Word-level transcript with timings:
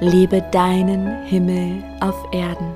Lebe 0.00 0.42
deinen 0.52 1.24
Himmel 1.24 1.82
auf 2.00 2.14
Erden. 2.30 2.70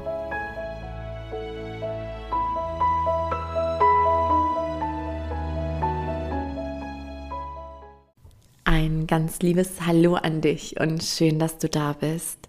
Ein 8.64 9.06
ganz 9.06 9.40
liebes 9.40 9.82
Hallo 9.84 10.14
an 10.14 10.40
dich 10.40 10.80
und 10.80 11.02
schön, 11.02 11.38
dass 11.38 11.58
du 11.58 11.68
da 11.68 11.92
bist. 11.92 12.48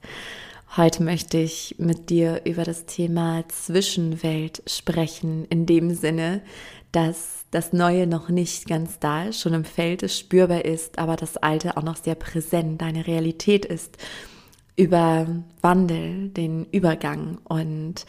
Heute 0.78 1.04
möchte 1.04 1.38
ich 1.38 1.76
mit 1.78 2.10
dir 2.10 2.44
über 2.46 2.64
das 2.64 2.86
Thema 2.86 3.44
Zwischenwelt 3.50 4.64
sprechen, 4.68 5.44
in 5.50 5.66
dem 5.66 5.94
Sinne, 5.94 6.42
dass 6.94 7.44
das 7.52 7.74
Neue 7.74 8.08
noch 8.08 8.30
nicht 8.30 8.70
ganz 8.70 9.00
da 9.00 9.26
ist, 9.26 9.42
schon 9.42 9.54
im 9.54 9.66
Feld 9.66 10.02
ist, 10.02 10.18
spürbar 10.18 10.64
ist, 10.64 10.98
aber 10.98 11.18
das 11.18 11.36
Alte 11.36 11.76
auch 11.76 11.84
noch 11.84 11.98
sehr 11.98 12.16
präsent, 12.16 12.82
deine 12.82 13.06
Realität 13.06 13.66
ist 13.66 13.98
über 14.76 15.28
Wandel, 15.62 16.30
den 16.30 16.66
Übergang. 16.72 17.40
Und 17.44 18.06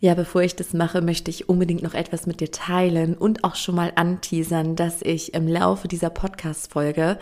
ja, 0.00 0.14
bevor 0.14 0.42
ich 0.42 0.54
das 0.54 0.74
mache, 0.74 1.00
möchte 1.00 1.30
ich 1.30 1.48
unbedingt 1.48 1.82
noch 1.82 1.94
etwas 1.94 2.26
mit 2.26 2.40
dir 2.40 2.50
teilen 2.50 3.14
und 3.14 3.42
auch 3.44 3.54
schon 3.54 3.74
mal 3.74 3.92
anteasern, 3.94 4.76
dass 4.76 5.02
ich 5.02 5.34
im 5.34 5.48
Laufe 5.48 5.88
dieser 5.88 6.10
Podcast-Folge 6.10 7.18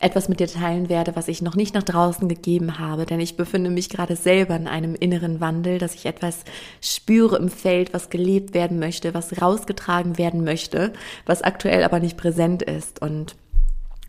etwas 0.00 0.28
mit 0.28 0.40
dir 0.40 0.46
teilen 0.46 0.88
werde, 0.88 1.16
was 1.16 1.28
ich 1.28 1.42
noch 1.42 1.56
nicht 1.56 1.74
nach 1.74 1.82
draußen 1.82 2.28
gegeben 2.28 2.78
habe, 2.78 3.04
denn 3.04 3.20
ich 3.20 3.36
befinde 3.36 3.70
mich 3.70 3.88
gerade 3.88 4.14
selber 4.14 4.54
in 4.54 4.68
einem 4.68 4.94
inneren 4.94 5.40
Wandel, 5.40 5.78
dass 5.78 5.94
ich 5.94 6.06
etwas 6.06 6.44
spüre 6.80 7.36
im 7.36 7.48
Feld, 7.48 7.92
was 7.94 8.10
gelebt 8.10 8.54
werden 8.54 8.78
möchte, 8.78 9.14
was 9.14 9.40
rausgetragen 9.40 10.18
werden 10.18 10.44
möchte, 10.44 10.92
was 11.26 11.42
aktuell 11.42 11.82
aber 11.82 11.98
nicht 11.98 12.16
präsent 12.16 12.62
ist 12.62 13.02
und 13.02 13.36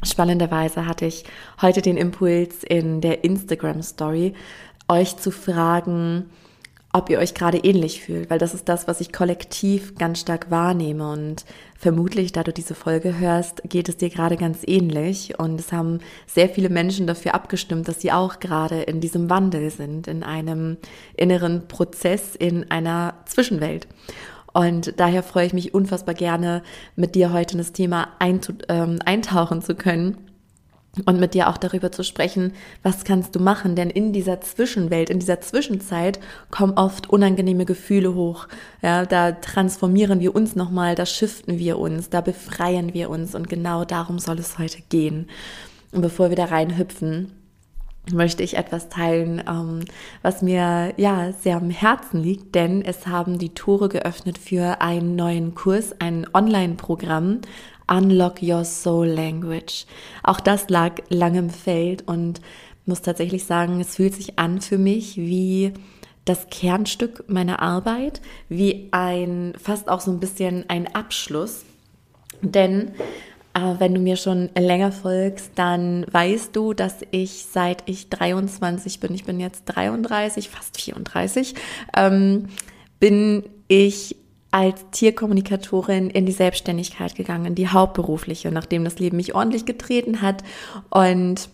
Spannenderweise 0.04 0.86
hatte 0.86 1.06
ich 1.06 1.26
heute 1.62 1.82
den 1.82 1.98
Impuls 1.98 2.64
in 2.64 3.02
der 3.02 3.24
Instagram 3.24 3.82
Story, 3.82 4.34
euch 4.88 5.18
zu 5.18 5.30
fragen, 5.30 6.30
ob 6.92 7.10
ihr 7.10 7.20
euch 7.20 7.36
gerade 7.36 7.60
ähnlich 7.60 8.02
fühlt, 8.02 8.30
weil 8.30 8.40
das 8.40 8.56
ist 8.56 8.68
das, 8.68 8.88
was 8.88 9.00
ich 9.00 9.14
kollektiv 9.14 9.96
ganz 9.96 10.22
stark 10.22 10.50
wahrnehme 10.50 11.12
und 11.12 11.46
vermutlich, 11.78 12.32
da 12.32 12.44
du 12.44 12.52
diese 12.52 12.74
Folge 12.74 13.20
hörst, 13.20 13.62
geht 13.64 13.90
es 13.90 13.98
dir 13.98 14.10
gerade 14.10 14.38
ganz 14.38 14.60
ähnlich 14.66 15.38
und 15.38 15.60
es 15.60 15.72
haben 15.72 16.00
sehr 16.26 16.50
viele 16.50 16.70
Menschen 16.70 17.06
dafür 17.06 17.36
abgestimmt, 17.36 17.88
dass 17.88 18.02
sie 18.02 18.12
auch 18.12 18.40
gerade 18.40 18.82
in 18.82 19.02
diesem 19.02 19.30
Wandel 19.30 19.70
sind, 19.70 20.08
in 20.08 20.24
einem 20.24 20.78
inneren 21.16 21.68
Prozess, 21.68 22.36
in 22.36 22.72
einer 22.72 23.14
Zwischenwelt. 23.26 23.88
Und 24.54 25.00
daher 25.00 25.24
freue 25.24 25.46
ich 25.46 25.54
mich 25.54 25.74
unfassbar 25.74 26.16
gerne, 26.16 26.64
mit 26.96 27.16
dir 27.16 27.32
heute 27.34 27.54
in 27.54 27.60
das 27.60 27.72
Thema 27.72 28.10
ähm, 28.20 29.00
eintauchen 29.06 29.62
zu 29.62 29.76
können 29.76 30.18
und 31.06 31.20
mit 31.20 31.34
dir 31.34 31.50
auch 31.50 31.58
darüber 31.58 31.92
zu 31.92 32.04
sprechen, 32.04 32.54
was 32.84 33.04
kannst 33.04 33.36
du 33.36 33.40
machen, 33.40 33.76
denn 33.76 33.90
in 33.90 34.12
dieser 34.12 34.42
Zwischenwelt, 34.42 35.10
in 35.10 35.20
dieser 35.20 35.40
Zwischenzeit 35.42 36.20
kommen 36.50 36.74
oft 36.74 37.10
unangenehme 37.10 37.66
Gefühle 37.66 38.16
hoch. 38.16 38.48
Ja, 38.82 39.06
da 39.06 39.34
transformieren 39.34 40.20
wir 40.20 40.36
uns 40.36 40.56
nochmal, 40.56 40.96
da 40.96 41.06
shiften 41.06 41.60
wir 41.60 41.78
uns, 41.78 42.10
da 42.10 42.22
befreien 42.22 42.94
wir 42.94 43.10
uns 43.10 43.36
und 43.36 43.50
genau 43.50 43.86
darum 43.86 44.20
soll 44.20 44.40
es 44.40 44.58
heute 44.58 44.82
gehen. 44.90 45.28
Und 45.92 46.02
bevor 46.02 46.30
wir 46.30 46.36
da 46.36 46.46
reinhüpfen, 46.46 47.32
möchte 48.14 48.44
ich 48.44 48.58
etwas 48.58 48.90
teilen, 48.90 49.44
ähm, 49.48 49.82
was 50.22 50.42
mir 50.42 50.94
ja 50.98 51.32
sehr 51.34 51.58
am 51.58 51.70
Herzen 51.70 52.22
liegt, 52.22 52.56
denn 52.56 52.84
es 52.84 53.08
haben 53.08 53.38
die 53.38 53.54
Tore 53.54 53.90
geöffnet 53.90 54.38
für 54.38 54.82
einen 54.82 55.16
neuen 55.16 55.56
Kurs, 55.56 55.96
ein 56.00 56.28
Online-Programm, 56.34 57.42
Unlock 57.90 58.42
Your 58.42 58.66
Soul 58.66 59.08
Language. 59.08 59.86
Auch 60.24 60.40
das 60.40 60.70
lag 60.70 61.02
lange 61.10 61.40
im 61.40 61.50
Feld 61.50 62.08
und 62.08 62.42
muss 62.86 63.02
tatsächlich 63.02 63.46
sagen, 63.46 63.80
es 63.80 63.96
fühlt 63.96 64.14
sich 64.14 64.38
an 64.38 64.62
für 64.62 64.78
mich 64.78 65.18
wie 65.18 65.74
das 66.26 66.48
Kernstück 66.50 67.24
meiner 67.28 67.60
Arbeit, 67.60 68.22
wie 68.50 68.90
ein 68.92 69.54
fast 69.58 69.90
auch 69.90 70.02
so 70.02 70.12
ein 70.12 70.20
bisschen 70.20 70.66
ein 70.68 70.94
Abschluss. 70.94 71.66
Denn 72.42 72.92
wenn 73.80 73.94
du 73.94 74.00
mir 74.00 74.16
schon 74.16 74.50
länger 74.58 74.92
folgst, 74.92 75.52
dann 75.56 76.06
weißt 76.12 76.56
du, 76.56 76.74
dass 76.74 76.98
ich 77.12 77.46
seit 77.52 77.84
ich 77.88 78.10
23 78.10 79.00
bin, 79.00 79.14
ich 79.14 79.26
bin 79.26 79.40
jetzt 79.40 79.66
33, 79.66 80.50
fast 80.50 80.80
34, 80.80 81.56
ähm, 81.96 82.48
bin 83.00 83.44
ich 83.68 84.16
als 84.52 84.84
Tierkommunikatorin 84.92 86.10
in 86.10 86.26
die 86.26 86.32
Selbstständigkeit 86.32 87.16
gegangen, 87.16 87.46
in 87.46 87.56
die 87.56 87.68
hauptberufliche, 87.68 88.52
nachdem 88.52 88.84
das 88.84 89.00
Leben 89.00 89.18
mich 89.18 89.36
ordentlich 89.36 89.66
getreten 89.66 90.22
hat. 90.22 90.44
Und 90.90 91.50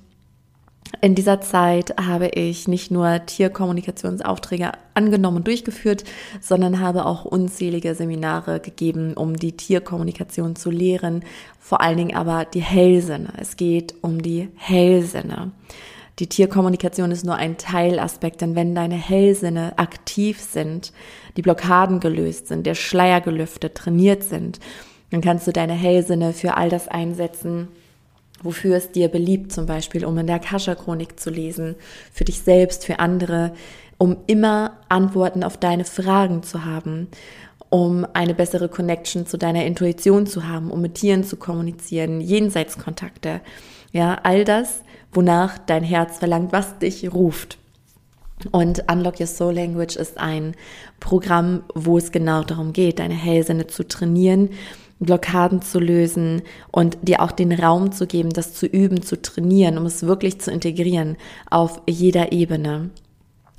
in 1.01 1.15
dieser 1.15 1.41
Zeit 1.41 1.95
habe 1.99 2.27
ich 2.29 2.67
nicht 2.67 2.91
nur 2.91 3.25
Tierkommunikationsaufträge 3.25 4.71
angenommen 4.93 5.37
und 5.37 5.47
durchgeführt, 5.47 6.03
sondern 6.41 6.79
habe 6.79 7.05
auch 7.05 7.25
unzählige 7.25 7.95
Seminare 7.95 8.59
gegeben, 8.59 9.13
um 9.13 9.35
die 9.35 9.53
Tierkommunikation 9.53 10.55
zu 10.55 10.69
lehren, 10.69 11.23
vor 11.59 11.81
allen 11.81 11.97
Dingen 11.97 12.15
aber 12.15 12.45
die 12.45 12.61
Hellsinne. 12.61 13.29
Es 13.37 13.57
geht 13.57 13.95
um 14.01 14.21
die 14.21 14.49
Hellsinne. 14.55 15.51
Die 16.19 16.27
Tierkommunikation 16.27 17.11
ist 17.11 17.25
nur 17.25 17.35
ein 17.35 17.57
Teilaspekt, 17.57 18.41
denn 18.41 18.55
wenn 18.55 18.73
deine 18.73 18.95
Hellsinne 18.95 19.77
aktiv 19.77 20.39
sind, 20.39 20.93
die 21.35 21.41
Blockaden 21.41 21.99
gelöst 21.99 22.47
sind, 22.47 22.65
der 22.65 22.75
Schleier 22.75 23.19
gelüftet, 23.19 23.75
trainiert 23.75 24.23
sind, 24.23 24.59
dann 25.11 25.21
kannst 25.21 25.45
du 25.45 25.51
deine 25.51 25.73
Hellsinne 25.73 26.31
für 26.31 26.55
all 26.55 26.69
das 26.69 26.87
einsetzen, 26.87 27.67
wofür 28.45 28.77
es 28.77 28.91
dir 28.91 29.09
beliebt, 29.09 29.51
zum 29.51 29.65
Beispiel, 29.65 30.05
um 30.05 30.17
in 30.17 30.27
der 30.27 30.37
Akasha-Chronik 30.37 31.19
zu 31.19 31.29
lesen, 31.29 31.75
für 32.13 32.23
dich 32.23 32.41
selbst, 32.41 32.85
für 32.85 32.99
andere, 32.99 33.53
um 33.97 34.17
immer 34.27 34.77
Antworten 34.89 35.43
auf 35.43 35.57
deine 35.57 35.85
Fragen 35.85 36.43
zu 36.43 36.63
haben, 36.65 37.07
um 37.69 38.05
eine 38.13 38.33
bessere 38.33 38.69
Connection 38.69 39.25
zu 39.25 39.37
deiner 39.37 39.65
Intuition 39.65 40.27
zu 40.27 40.47
haben, 40.47 40.71
um 40.71 40.81
mit 40.81 40.95
Tieren 40.95 41.23
zu 41.23 41.35
kommunizieren, 41.35 42.21
Jenseitskontakte. 42.21 43.41
Ja, 43.91 44.19
all 44.23 44.45
das, 44.45 44.81
wonach 45.11 45.57
dein 45.57 45.83
Herz 45.83 46.19
verlangt, 46.19 46.51
was 46.51 46.77
dich 46.79 47.11
ruft. 47.13 47.57
Und 48.51 48.83
Unlock 48.91 49.19
Your 49.19 49.27
Soul 49.27 49.53
Language 49.53 49.95
ist 49.95 50.17
ein 50.17 50.55
Programm, 50.99 51.63
wo 51.73 51.97
es 51.97 52.11
genau 52.11 52.43
darum 52.43 52.73
geht, 52.73 52.99
deine 52.99 53.13
Hellsinne 53.13 53.67
zu 53.67 53.87
trainieren 53.87 54.49
Blockaden 54.99 55.61
zu 55.61 55.79
lösen 55.79 56.41
und 56.71 56.97
dir 57.01 57.21
auch 57.21 57.31
den 57.31 57.51
Raum 57.51 57.91
zu 57.91 58.07
geben, 58.07 58.29
das 58.29 58.53
zu 58.53 58.65
üben, 58.65 59.01
zu 59.01 59.21
trainieren, 59.21 59.77
um 59.77 59.85
es 59.85 60.03
wirklich 60.03 60.39
zu 60.39 60.51
integrieren 60.51 61.17
auf 61.49 61.81
jeder 61.87 62.31
Ebene. 62.31 62.91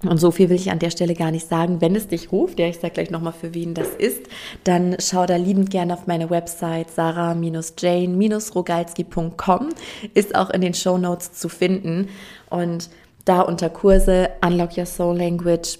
Und 0.02 0.18
so 0.18 0.30
viel 0.30 0.50
will 0.50 0.56
ich 0.56 0.70
an 0.70 0.78
der 0.78 0.90
Stelle 0.90 1.14
gar 1.14 1.30
nicht 1.30 1.48
sagen. 1.48 1.80
Wenn 1.80 1.96
es 1.96 2.08
dich 2.08 2.30
ruft, 2.30 2.58
ja, 2.58 2.66
ich 2.66 2.80
sage 2.80 2.92
gleich 2.94 3.10
nochmal, 3.10 3.32
für 3.32 3.54
wen 3.54 3.72
das 3.72 3.88
ist, 3.88 4.24
dann 4.64 4.96
schau 4.98 5.24
da 5.24 5.36
liebend 5.36 5.70
gerne 5.70 5.94
auf 5.94 6.06
meine 6.06 6.28
Website 6.28 6.90
sarah-jane-rogalski.com. 6.90 9.68
Ist 10.12 10.34
auch 10.34 10.50
in 10.50 10.60
den 10.60 10.74
Show 10.74 10.98
Notes 10.98 11.32
zu 11.32 11.48
finden. 11.48 12.10
Und 12.50 12.90
da 13.24 13.40
unter 13.40 13.70
Kurse 13.70 14.28
Unlock 14.44 14.76
Your 14.76 14.86
Soul 14.86 15.16
Language 15.16 15.78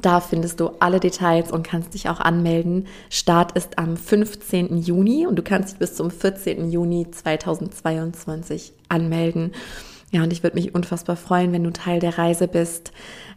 da 0.00 0.20
findest 0.20 0.60
du 0.60 0.70
alle 0.80 1.00
Details 1.00 1.52
und 1.52 1.66
kannst 1.66 1.94
dich 1.94 2.08
auch 2.08 2.20
anmelden. 2.20 2.86
Start 3.10 3.52
ist 3.52 3.78
am 3.78 3.96
15. 3.96 4.78
Juni 4.78 5.26
und 5.26 5.36
du 5.36 5.42
kannst 5.42 5.72
dich 5.72 5.78
bis 5.78 5.94
zum 5.94 6.10
14. 6.10 6.70
Juni 6.70 7.10
2022 7.10 8.72
anmelden. 8.88 9.52
Ja, 10.10 10.22
und 10.22 10.32
ich 10.32 10.42
würde 10.42 10.56
mich 10.56 10.74
unfassbar 10.74 11.16
freuen, 11.16 11.52
wenn 11.52 11.64
du 11.64 11.72
Teil 11.72 12.00
der 12.00 12.18
Reise 12.18 12.48
bist. 12.48 12.92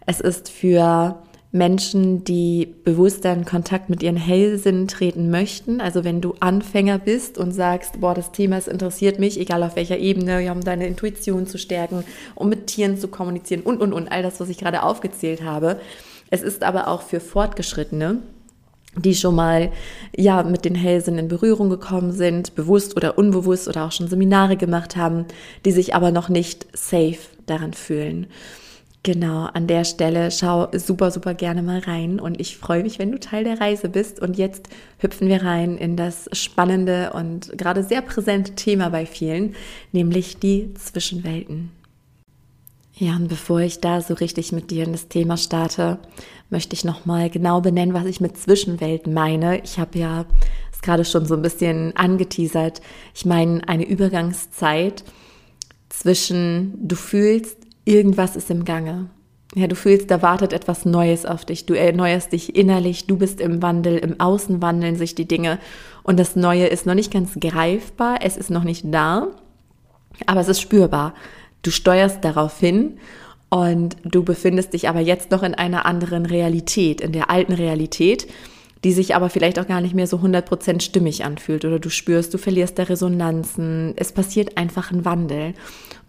Es 0.06 0.20
ist 0.20 0.50
für 0.50 1.18
Menschen, 1.52 2.24
die 2.24 2.68
bewusster 2.84 3.32
in 3.34 3.46
Kontakt 3.46 3.90
mit 3.90 4.04
ihren 4.04 4.18
Hellsinnen 4.18 4.88
treten 4.88 5.30
möchten. 5.30 5.80
Also 5.80 6.04
wenn 6.04 6.22
du 6.22 6.36
Anfänger 6.40 7.00
bist 7.00 7.38
und 7.38 7.52
sagst, 7.52 8.02
boah, 8.02 8.14
das 8.14 8.32
Thema, 8.32 8.58
es 8.58 8.68
interessiert 8.68 9.18
mich, 9.20 9.40
egal 9.40 9.64
auf 9.64 9.76
welcher 9.76 9.98
Ebene, 9.98 10.52
um 10.52 10.62
deine 10.62 10.88
Intuition 10.88 11.48
zu 11.48 11.58
stärken, 11.58 12.04
um 12.36 12.50
mit 12.50 12.68
Tieren 12.68 12.98
zu 12.98 13.08
kommunizieren 13.08 13.62
und, 13.62 13.80
und, 13.80 13.94
und, 13.94 14.12
all 14.12 14.24
das, 14.24 14.40
was 14.40 14.50
ich 14.50 14.58
gerade 14.58 14.84
aufgezählt 14.84 15.44
habe 15.44 15.80
es 16.30 16.42
ist 16.42 16.64
aber 16.64 16.88
auch 16.88 17.02
für 17.02 17.20
Fortgeschrittene, 17.20 18.20
die 18.96 19.16
schon 19.16 19.36
mal 19.36 19.72
ja 20.16 20.44
mit 20.44 20.66
den 20.66 20.76
Hellsinn 20.76 21.18
in 21.18 21.28
Berührung 21.28 21.70
gekommen 21.70 22.12
sind, 22.12 22.56
bewusst 22.56 22.96
oder 22.96 23.18
unbewusst 23.18 23.68
oder 23.68 23.86
auch 23.86 23.92
schon 23.92 24.08
Seminare 24.08 24.58
gemacht 24.58 24.96
haben, 24.96 25.26
die 25.66 25.72
sich 25.72 25.96
aber 25.96 26.12
noch 26.12 26.30
nicht 26.30 26.68
safe 26.76 27.20
daran 27.46 27.74
fühlen. 27.74 28.28
Genau, 29.04 29.46
an 29.46 29.68
der 29.68 29.86
Stelle 29.86 30.32
schau 30.32 30.68
super, 30.74 31.12
super 31.12 31.34
gerne 31.34 31.62
mal 31.62 31.80
rein 31.80 32.20
und 32.20 32.42
ich 32.42 32.58
freue 32.58 32.84
mich, 32.84 33.00
wenn 33.00 33.12
du 33.12 33.20
Teil 33.20 33.46
der 33.46 33.62
Reise 33.62 33.88
bist. 33.88 34.20
Und 34.20 34.38
jetzt 34.38 34.68
hüpfen 34.98 35.30
wir 35.30 35.44
rein 35.44 35.78
in 35.78 35.96
das 35.96 36.28
spannende 36.34 37.14
und 37.14 37.58
gerade 37.58 37.84
sehr 37.84 38.02
präsente 38.02 38.56
Thema 38.56 38.90
bei 38.90 39.06
vielen, 39.06 39.56
nämlich 39.94 40.40
die 40.40 40.74
Zwischenwelten. 40.74 41.72
Ja, 43.00 43.16
und 43.16 43.28
bevor 43.28 43.60
ich 43.60 43.80
da 43.80 44.02
so 44.02 44.16
richtig 44.16 44.52
mit 44.52 44.72
dir 44.72 44.84
in 44.84 44.92
das 44.92 45.08
Thema 45.08 45.38
starte, 45.38 46.00
möchte 46.50 46.74
ich 46.74 46.84
nochmal 46.84 47.30
genau 47.30 47.62
benennen, 47.62 47.94
was 47.94 48.06
ich 48.06 48.22
mit 48.22 48.38
Zwischenwelten 48.38 49.14
meine. 49.14 49.64
Ich 49.64 49.78
habe 49.78 50.00
ja 50.00 50.26
es 50.74 50.82
gerade 50.82 51.06
schon 51.06 51.28
so 51.28 51.36
ein 51.36 51.44
bisschen 51.44 51.96
angeteasert. 51.96 52.82
Ich 53.14 53.26
meine 53.26 53.68
eine 53.68 53.88
Übergangszeit 53.88 55.04
zwischen 55.90 56.74
du 56.88 56.96
fühlst, 56.96 57.58
irgendwas 57.86 58.36
ist 58.36 58.50
im 58.50 58.66
Gange. 58.66 59.10
Ja, 59.54 59.68
du 59.68 59.76
fühlst, 59.76 60.10
da 60.10 60.24
wartet 60.24 60.52
etwas 60.52 60.84
Neues 60.86 61.26
auf 61.26 61.46
dich. 61.46 61.68
Du 61.68 61.76
erneuerst 61.76 62.32
dich 62.34 62.56
innerlich, 62.56 63.06
du 63.06 63.18
bist 63.18 63.40
im 63.40 63.62
Wandel, 63.62 63.98
im 63.98 64.20
Außen 64.20 64.60
wandeln 64.62 64.96
sich 64.96 65.14
die 65.14 65.28
Dinge 65.28 65.60
und 66.02 66.20
das 66.20 66.36
Neue 66.36 66.66
ist 66.66 66.88
noch 66.88 66.96
nicht 66.96 67.14
ganz 67.14 67.40
greifbar, 67.40 68.20
es 68.22 68.38
ist 68.38 68.50
noch 68.50 68.64
nicht 68.64 68.86
da, 68.92 69.28
aber 70.26 70.42
es 70.42 70.48
ist 70.48 70.62
spürbar. 70.62 71.14
Du 71.68 71.72
steuerst 71.72 72.24
darauf 72.24 72.58
hin 72.62 72.98
und 73.50 73.98
du 74.06 74.24
befindest 74.24 74.72
dich 74.72 74.88
aber 74.88 75.02
jetzt 75.02 75.32
noch 75.32 75.44
in 75.44 75.54
einer 75.54 75.86
anderen 75.86 76.26
Realität, 76.26 77.02
in 77.02 77.12
der 77.12 77.30
alten 77.30 77.52
Realität, 77.52 78.26
die 78.86 78.94
sich 78.94 79.16
aber 79.16 79.30
vielleicht 79.30 79.60
auch 79.60 79.68
gar 79.68 79.82
nicht 79.82 79.94
mehr 79.94 80.08
so 80.08 80.16
100% 80.16 80.80
stimmig 80.80 81.26
anfühlt 81.26 81.66
oder 81.66 81.78
du 81.78 81.90
spürst, 81.90 82.34
du 82.34 82.38
verlierst 82.38 82.78
der 82.78 82.88
Resonanzen. 82.88 83.92
Es 83.98 84.14
passiert 84.14 84.58
einfach 84.58 84.92
ein 84.92 85.04
Wandel. 85.04 85.56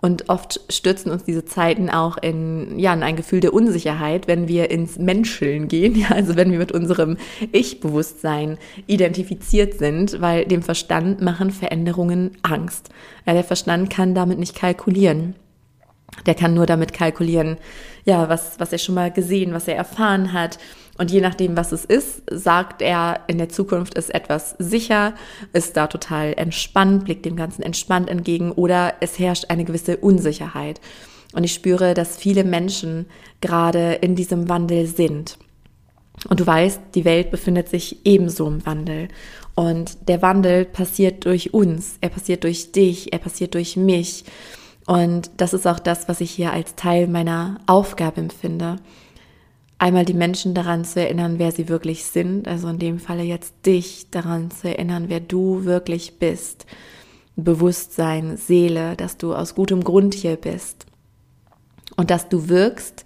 Und 0.00 0.28
oft 0.28 0.60
stürzen 0.68 1.10
uns 1.10 1.24
diese 1.24 1.44
Zeiten 1.44 1.90
auch 1.90 2.18
in, 2.18 2.78
ja, 2.78 2.94
in 2.94 3.02
ein 3.02 3.16
Gefühl 3.16 3.40
der 3.40 3.52
Unsicherheit, 3.52 4.28
wenn 4.28 4.46
wir 4.46 4.70
ins 4.70 4.96
Menscheln 4.96 5.66
gehen, 5.66 5.96
ja, 5.98 6.10
also 6.10 6.36
wenn 6.36 6.52
wir 6.52 6.58
mit 6.58 6.70
unserem 6.70 7.16
Ich-Bewusstsein 7.50 8.58
identifiziert 8.86 9.74
sind, 9.74 10.20
weil 10.20 10.44
dem 10.44 10.62
Verstand 10.62 11.20
machen 11.20 11.50
Veränderungen 11.50 12.36
Angst. 12.42 12.90
Ja, 13.26 13.32
der 13.32 13.42
Verstand 13.42 13.90
kann 13.90 14.14
damit 14.14 14.38
nicht 14.38 14.54
kalkulieren. 14.54 15.34
Der 16.26 16.34
kann 16.34 16.54
nur 16.54 16.66
damit 16.66 16.92
kalkulieren, 16.92 17.58
ja, 18.04 18.28
was, 18.28 18.58
was 18.58 18.72
er 18.72 18.78
schon 18.78 18.94
mal 18.94 19.12
gesehen, 19.12 19.52
was 19.52 19.68
er 19.68 19.76
erfahren 19.76 20.32
hat, 20.32 20.58
und 20.98 21.12
je 21.12 21.20
nachdem, 21.20 21.56
was 21.56 21.70
es 21.70 21.84
ist, 21.84 22.22
sagt 22.30 22.82
er, 22.82 23.20
in 23.28 23.38
der 23.38 23.48
Zukunft 23.48 23.94
ist 23.94 24.12
etwas 24.12 24.56
sicher, 24.58 25.14
ist 25.52 25.76
da 25.76 25.86
total 25.86 26.34
entspannt, 26.36 27.04
blickt 27.04 27.24
dem 27.24 27.36
Ganzen 27.36 27.62
entspannt 27.62 28.10
entgegen 28.10 28.50
oder 28.50 28.94
es 29.00 29.18
herrscht 29.18 29.46
eine 29.48 29.64
gewisse 29.64 29.96
Unsicherheit. 29.98 30.80
Und 31.32 31.44
ich 31.44 31.54
spüre, 31.54 31.94
dass 31.94 32.16
viele 32.16 32.42
Menschen 32.42 33.06
gerade 33.40 33.92
in 33.94 34.16
diesem 34.16 34.48
Wandel 34.48 34.86
sind. 34.86 35.38
Und 36.28 36.40
du 36.40 36.46
weißt, 36.46 36.80
die 36.96 37.04
Welt 37.04 37.30
befindet 37.30 37.68
sich 37.68 38.04
ebenso 38.04 38.48
im 38.48 38.66
Wandel. 38.66 39.06
Und 39.54 40.08
der 40.08 40.20
Wandel 40.20 40.64
passiert 40.64 41.26
durch 41.26 41.54
uns, 41.54 41.98
er 42.00 42.08
passiert 42.08 42.42
durch 42.42 42.72
dich, 42.72 43.12
er 43.12 43.20
passiert 43.20 43.54
durch 43.54 43.76
mich. 43.76 44.24
Und 44.88 45.30
das 45.36 45.54
ist 45.54 45.68
auch 45.68 45.78
das, 45.78 46.08
was 46.08 46.20
ich 46.20 46.32
hier 46.32 46.52
als 46.52 46.74
Teil 46.74 47.06
meiner 47.06 47.60
Aufgabe 47.66 48.20
empfinde 48.20 48.78
einmal 49.78 50.04
die 50.04 50.14
Menschen 50.14 50.54
daran 50.54 50.84
zu 50.84 51.00
erinnern, 51.00 51.38
wer 51.38 51.52
sie 51.52 51.68
wirklich 51.68 52.04
sind, 52.04 52.48
also 52.48 52.68
in 52.68 52.78
dem 52.78 52.98
Falle 52.98 53.22
jetzt 53.22 53.54
dich 53.64 54.10
daran 54.10 54.50
zu 54.50 54.68
erinnern, 54.68 55.04
wer 55.08 55.20
du 55.20 55.64
wirklich 55.64 56.18
bist. 56.18 56.66
Bewusstsein, 57.36 58.36
Seele, 58.36 58.96
dass 58.96 59.16
du 59.16 59.34
aus 59.34 59.54
gutem 59.54 59.84
Grund 59.84 60.14
hier 60.14 60.34
bist 60.34 60.86
und 61.96 62.10
dass 62.10 62.28
du 62.28 62.48
wirkst 62.48 63.04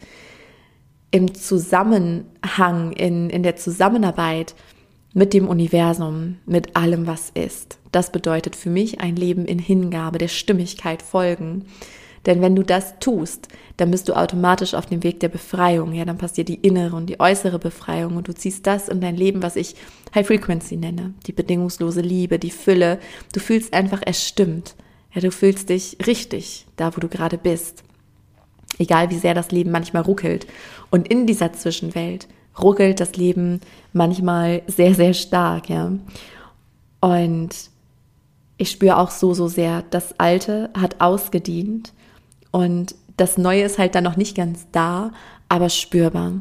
im 1.11 1.35
Zusammenhang, 1.35 2.93
in, 2.93 3.29
in 3.29 3.43
der 3.43 3.57
Zusammenarbeit 3.57 4.55
mit 5.13 5.35
dem 5.35 5.47
Universum, 5.47 6.39
mit 6.47 6.75
allem, 6.75 7.07
was 7.07 7.29
ist. 7.29 7.79
Das 7.93 8.11
bedeutet 8.11 8.57
für 8.57 8.71
mich 8.71 9.01
ein 9.01 9.17
Leben 9.17 9.45
in 9.45 9.59
Hingabe, 9.59 10.19
der 10.19 10.29
Stimmigkeit 10.29 11.03
folgen. 11.03 11.67
Denn 12.27 12.41
wenn 12.41 12.55
du 12.55 12.63
das 12.63 12.99
tust, 13.01 13.49
dann 13.77 13.91
bist 13.91 14.09
du 14.09 14.15
automatisch 14.15 14.75
auf 14.75 14.87
dem 14.87 15.03
Weg 15.03 15.21
der 15.21 15.29
Befreiung. 15.29 15.93
Ja, 15.93 16.05
dann 16.05 16.19
passiert 16.19 16.49
die 16.49 16.55
innere 16.55 16.97
und 16.97 17.07
die 17.07 17.19
äußere 17.19 17.59
Befreiung 17.59 18.17
und 18.17 18.29
du 18.29 18.35
ziehst 18.35 18.67
das 18.67 18.89
in 18.89 19.01
dein 19.01 19.17
Leben, 19.17 19.43
was 19.43 19.57
ich 19.57 19.75
High 20.15 20.27
Frequency 20.27 20.77
nenne. 20.77 21.15
Die 21.27 21.33
bedingungslose 21.33 22.01
Liebe, 22.01 22.39
die 22.39 22.51
Fülle. 22.51 22.99
Du 23.33 23.41
fühlst 23.41 23.75
einfach, 23.75 24.03
es 24.07 24.27
stimmt. 24.27 24.77
Ja, 25.13 25.21
du 25.21 25.31
fühlst 25.31 25.69
dich 25.69 25.99
richtig, 26.07 26.67
da 26.77 26.97
wo 26.97 27.01
du 27.01 27.09
gerade 27.09 27.39
bist. 27.39 27.83
Egal 28.79 29.11
wie 29.11 29.19
sehr 29.19 29.35
das 29.35 29.51
Leben 29.51 29.71
manchmal 29.71 30.03
ruckelt. 30.03 30.47
Und 30.91 31.09
in 31.09 31.27
dieser 31.27 31.53
Zwischenwelt 31.53 32.29
ruckelt 32.61 33.01
das 33.01 33.17
Leben 33.17 33.61
manchmal 33.93 34.63
sehr, 34.67 34.95
sehr 34.95 35.13
stark, 35.13 35.69
ja. 35.69 35.93
Und 37.01 37.72
ich 38.63 38.71
spüre 38.71 38.97
auch 38.97 39.11
so, 39.11 39.35
so 39.35 39.49
sehr, 39.49 39.83
das 39.91 40.19
Alte 40.21 40.71
hat 40.79 41.01
ausgedient 41.01 41.93
und 42.53 42.95
das 43.17 43.37
Neue 43.37 43.65
ist 43.65 43.79
halt 43.79 43.97
dann 43.97 44.05
noch 44.05 44.17
nicht 44.17 44.37
ganz 44.37 44.69
da, 44.71 45.11
aber 45.49 45.69
spürbar. 45.69 46.35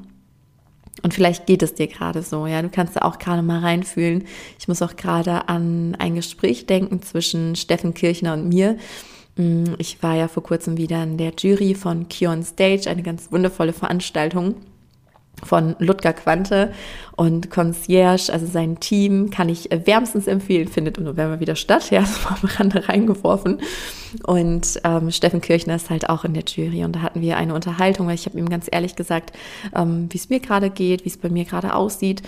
Und 1.01 1.13
vielleicht 1.15 1.47
geht 1.47 1.63
es 1.63 1.73
dir 1.73 1.87
gerade 1.87 2.21
so, 2.21 2.45
ja. 2.45 2.61
Du 2.61 2.69
kannst 2.69 2.95
da 2.95 3.01
auch 3.01 3.17
gerade 3.17 3.41
mal 3.41 3.59
reinfühlen. 3.59 4.25
Ich 4.59 4.67
muss 4.67 4.83
auch 4.83 4.95
gerade 4.95 5.49
an 5.49 5.95
ein 5.97 6.13
Gespräch 6.13 6.67
denken 6.67 7.01
zwischen 7.01 7.55
Steffen 7.55 7.95
Kirchner 7.95 8.33
und 8.33 8.47
mir. 8.47 8.77
Mm, 9.35 9.73
ich 9.79 10.03
war 10.03 10.15
ja 10.15 10.27
vor 10.27 10.43
kurzem 10.43 10.77
wieder 10.77 11.01
in 11.01 11.17
der 11.17 11.33
Jury 11.35 11.73
von 11.73 12.07
Kion 12.07 12.43
Stage, 12.43 12.87
eine 12.87 13.01
ganz 13.01 13.31
wundervolle 13.31 13.73
Veranstaltung 13.73 14.55
von 15.43 15.75
Ludger 15.79 16.13
Quante 16.13 16.71
und 17.15 17.49
Concierge, 17.49 18.31
also 18.31 18.45
sein 18.45 18.79
Team, 18.79 19.29
kann 19.29 19.49
ich 19.49 19.69
wärmstens 19.71 20.27
empfehlen, 20.27 20.67
findet 20.67 20.97
im 20.97 21.03
November 21.03 21.39
wieder 21.39 21.55
statt, 21.55 21.91
ja, 21.91 22.05
so 22.05 22.29
am 22.29 22.49
Rande 22.57 22.87
reingeworfen. 22.87 23.61
Und 24.25 24.79
ähm, 24.83 25.11
Steffen 25.11 25.41
Kirchner 25.41 25.75
ist 25.75 25.89
halt 25.89 26.09
auch 26.09 26.25
in 26.25 26.33
der 26.33 26.43
Jury 26.43 26.83
und 26.83 26.95
da 26.95 27.01
hatten 27.01 27.21
wir 27.21 27.37
eine 27.37 27.53
Unterhaltung, 27.53 28.07
weil 28.07 28.15
ich 28.15 28.25
habe 28.25 28.37
ihm 28.37 28.49
ganz 28.49 28.67
ehrlich 28.71 28.95
gesagt, 28.95 29.33
ähm, 29.75 30.07
wie 30.09 30.17
es 30.17 30.29
mir 30.29 30.39
gerade 30.39 30.69
geht, 30.69 31.05
wie 31.05 31.09
es 31.09 31.17
bei 31.17 31.29
mir 31.29 31.45
gerade 31.45 31.75
aussieht. 31.75 32.21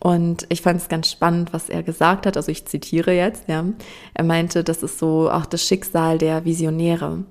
Und 0.00 0.44
ich 0.50 0.60
fand 0.60 0.80
es 0.80 0.88
ganz 0.88 1.10
spannend, 1.10 1.54
was 1.54 1.70
er 1.70 1.82
gesagt 1.82 2.26
hat. 2.26 2.36
Also 2.36 2.52
ich 2.52 2.66
zitiere 2.66 3.12
jetzt, 3.12 3.48
ja. 3.48 3.64
Er 4.12 4.24
meinte, 4.24 4.62
das 4.62 4.82
ist 4.82 4.98
so 4.98 5.30
auch 5.30 5.46
das 5.46 5.66
Schicksal 5.66 6.18
der 6.18 6.44
Visionäre. 6.44 7.24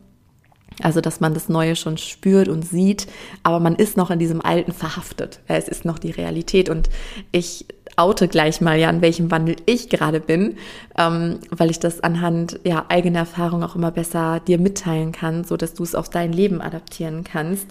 Also, 0.82 1.02
dass 1.02 1.20
man 1.20 1.34
das 1.34 1.50
Neue 1.50 1.76
schon 1.76 1.98
spürt 1.98 2.48
und 2.48 2.64
sieht, 2.64 3.08
aber 3.44 3.60
man 3.60 3.76
ist 3.76 3.98
noch 3.98 4.12
in 4.12 4.20
diesem 4.20 4.42
Alten 4.42 4.72
verhaftet. 4.72 5.40
Es 5.48 5.68
ist 5.68 5.86
noch 5.86 6.00
die 6.00 6.12
Realität 6.12 6.70
und 6.70 6.90
ich 7.32 7.66
oute 7.96 8.28
gleich 8.28 8.62
mal 8.62 8.78
ja, 8.78 8.90
an 8.90 9.02
welchem 9.02 9.30
Wandel 9.32 9.56
ich 9.66 9.90
gerade 9.90 10.20
bin, 10.20 10.58
ähm, 10.98 11.40
weil 11.52 11.70
ich 11.70 11.80
das 11.80 12.02
anhand 12.02 12.60
ja 12.64 12.86
eigener 12.90 13.20
Erfahrung 13.20 13.64
auch 13.64 13.76
immer 13.76 13.92
besser 13.92 14.40
dir 14.40 14.58
mitteilen 14.58 15.12
kann, 15.12 15.44
so 15.44 15.58
dass 15.58 15.74
du 15.74 15.84
es 15.84 15.96
auf 15.96 16.10
dein 16.10 16.34
Leben 16.34 16.62
adaptieren 16.62 17.24
kannst 17.24 17.68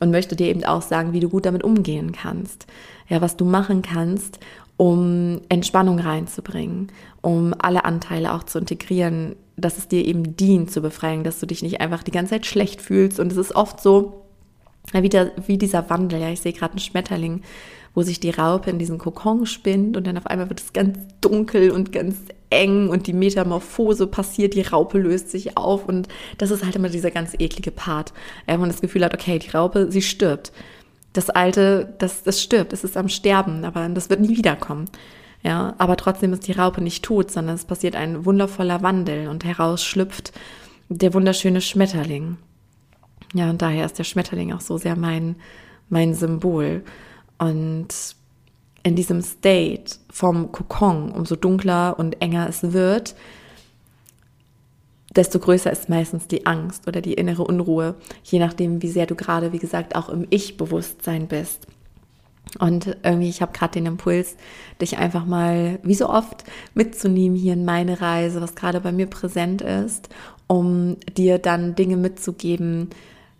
und 0.00 0.10
möchte 0.10 0.36
dir 0.36 0.48
eben 0.48 0.64
auch 0.64 0.82
sagen, 0.82 1.12
wie 1.12 1.20
du 1.20 1.28
gut 1.28 1.46
damit 1.46 1.64
umgehen 1.64 2.12
kannst. 2.12 2.66
Ja, 3.08 3.20
was 3.20 3.36
du 3.36 3.44
machen 3.44 3.82
kannst, 3.82 4.38
um 4.82 5.40
Entspannung 5.48 6.00
reinzubringen, 6.00 6.88
um 7.20 7.54
alle 7.56 7.84
Anteile 7.84 8.34
auch 8.34 8.42
zu 8.42 8.58
integrieren, 8.58 9.36
dass 9.56 9.78
es 9.78 9.86
dir 9.86 10.04
eben 10.04 10.34
dient 10.34 10.72
zur 10.72 10.82
Befreiung, 10.82 11.22
dass 11.22 11.38
du 11.38 11.46
dich 11.46 11.62
nicht 11.62 11.80
einfach 11.80 12.02
die 12.02 12.10
ganze 12.10 12.30
Zeit 12.30 12.46
schlecht 12.46 12.82
fühlst. 12.82 13.20
Und 13.20 13.30
es 13.30 13.38
ist 13.38 13.54
oft 13.54 13.80
so, 13.80 14.24
wie, 14.92 15.08
der, 15.08 15.30
wie 15.46 15.56
dieser 15.56 15.88
Wandel. 15.88 16.20
Ja, 16.20 16.30
ich 16.30 16.40
sehe 16.40 16.52
gerade 16.52 16.72
einen 16.72 16.80
Schmetterling, 16.80 17.42
wo 17.94 18.02
sich 18.02 18.18
die 18.18 18.30
Raupe 18.30 18.70
in 18.70 18.80
diesen 18.80 18.98
Kokon 18.98 19.46
spinnt 19.46 19.96
und 19.96 20.04
dann 20.04 20.18
auf 20.18 20.26
einmal 20.26 20.48
wird 20.48 20.60
es 20.60 20.72
ganz 20.72 20.98
dunkel 21.20 21.70
und 21.70 21.92
ganz 21.92 22.16
eng 22.50 22.88
und 22.88 23.06
die 23.06 23.12
Metamorphose 23.12 24.08
passiert, 24.08 24.54
die 24.54 24.62
Raupe 24.62 24.98
löst 24.98 25.30
sich 25.30 25.56
auf 25.56 25.86
und 25.86 26.08
das 26.38 26.50
ist 26.50 26.64
halt 26.64 26.74
immer 26.74 26.88
dieser 26.88 27.12
ganz 27.12 27.34
eklige 27.38 27.70
Part, 27.70 28.12
wo 28.48 28.56
man 28.56 28.68
das 28.68 28.80
Gefühl 28.80 29.04
hat, 29.04 29.14
okay, 29.14 29.38
die 29.38 29.50
Raupe, 29.50 29.92
sie 29.92 30.02
stirbt. 30.02 30.50
Das 31.12 31.30
Alte, 31.30 31.94
das, 31.98 32.22
das 32.22 32.40
stirbt, 32.40 32.72
es 32.72 32.84
ist 32.84 32.96
am 32.96 33.08
Sterben, 33.08 33.64
aber 33.64 33.88
das 33.88 34.08
wird 34.08 34.20
nie 34.20 34.36
wiederkommen. 34.36 34.86
Ja, 35.42 35.74
aber 35.78 35.96
trotzdem 35.96 36.32
ist 36.32 36.46
die 36.46 36.52
Raupe 36.52 36.80
nicht 36.80 37.04
tot, 37.04 37.30
sondern 37.30 37.56
es 37.56 37.64
passiert 37.64 37.96
ein 37.96 38.24
wundervoller 38.24 38.82
Wandel 38.82 39.28
und 39.28 39.44
heraus 39.44 39.84
schlüpft 39.84 40.32
der 40.88 41.14
wunderschöne 41.14 41.60
Schmetterling. 41.60 42.36
Ja, 43.34 43.50
und 43.50 43.62
daher 43.62 43.86
ist 43.86 43.98
der 43.98 44.04
Schmetterling 44.04 44.52
auch 44.52 44.60
so 44.60 44.78
sehr 44.78 44.94
mein, 44.94 45.36
mein 45.88 46.14
Symbol. 46.14 46.84
Und 47.38 47.88
in 48.82 48.96
diesem 48.96 49.22
State 49.22 49.96
vom 50.10 50.52
Kokon, 50.52 51.10
umso 51.12 51.36
dunkler 51.36 51.98
und 51.98 52.20
enger 52.20 52.48
es 52.48 52.72
wird, 52.72 53.14
desto 55.14 55.38
größer 55.38 55.70
ist 55.70 55.88
meistens 55.88 56.26
die 56.26 56.46
Angst 56.46 56.88
oder 56.88 57.00
die 57.00 57.14
innere 57.14 57.44
Unruhe, 57.44 57.94
je 58.22 58.38
nachdem, 58.38 58.82
wie 58.82 58.88
sehr 58.88 59.06
du 59.06 59.14
gerade, 59.14 59.52
wie 59.52 59.58
gesagt, 59.58 59.94
auch 59.94 60.08
im 60.08 60.26
Ich-Bewusstsein 60.30 61.28
bist. 61.28 61.66
Und 62.58 62.96
irgendwie, 63.02 63.28
ich 63.28 63.40
habe 63.40 63.52
gerade 63.52 63.72
den 63.72 63.86
Impuls, 63.86 64.36
dich 64.80 64.98
einfach 64.98 65.24
mal, 65.24 65.78
wie 65.82 65.94
so 65.94 66.08
oft, 66.08 66.44
mitzunehmen 66.74 67.36
hier 67.36 67.54
in 67.54 67.64
meine 67.64 68.00
Reise, 68.00 68.40
was 68.40 68.54
gerade 68.54 68.80
bei 68.80 68.92
mir 68.92 69.06
präsent 69.06 69.62
ist, 69.62 70.08
um 70.48 70.96
dir 71.16 71.38
dann 71.38 71.74
Dinge 71.74 71.96
mitzugeben, 71.96 72.90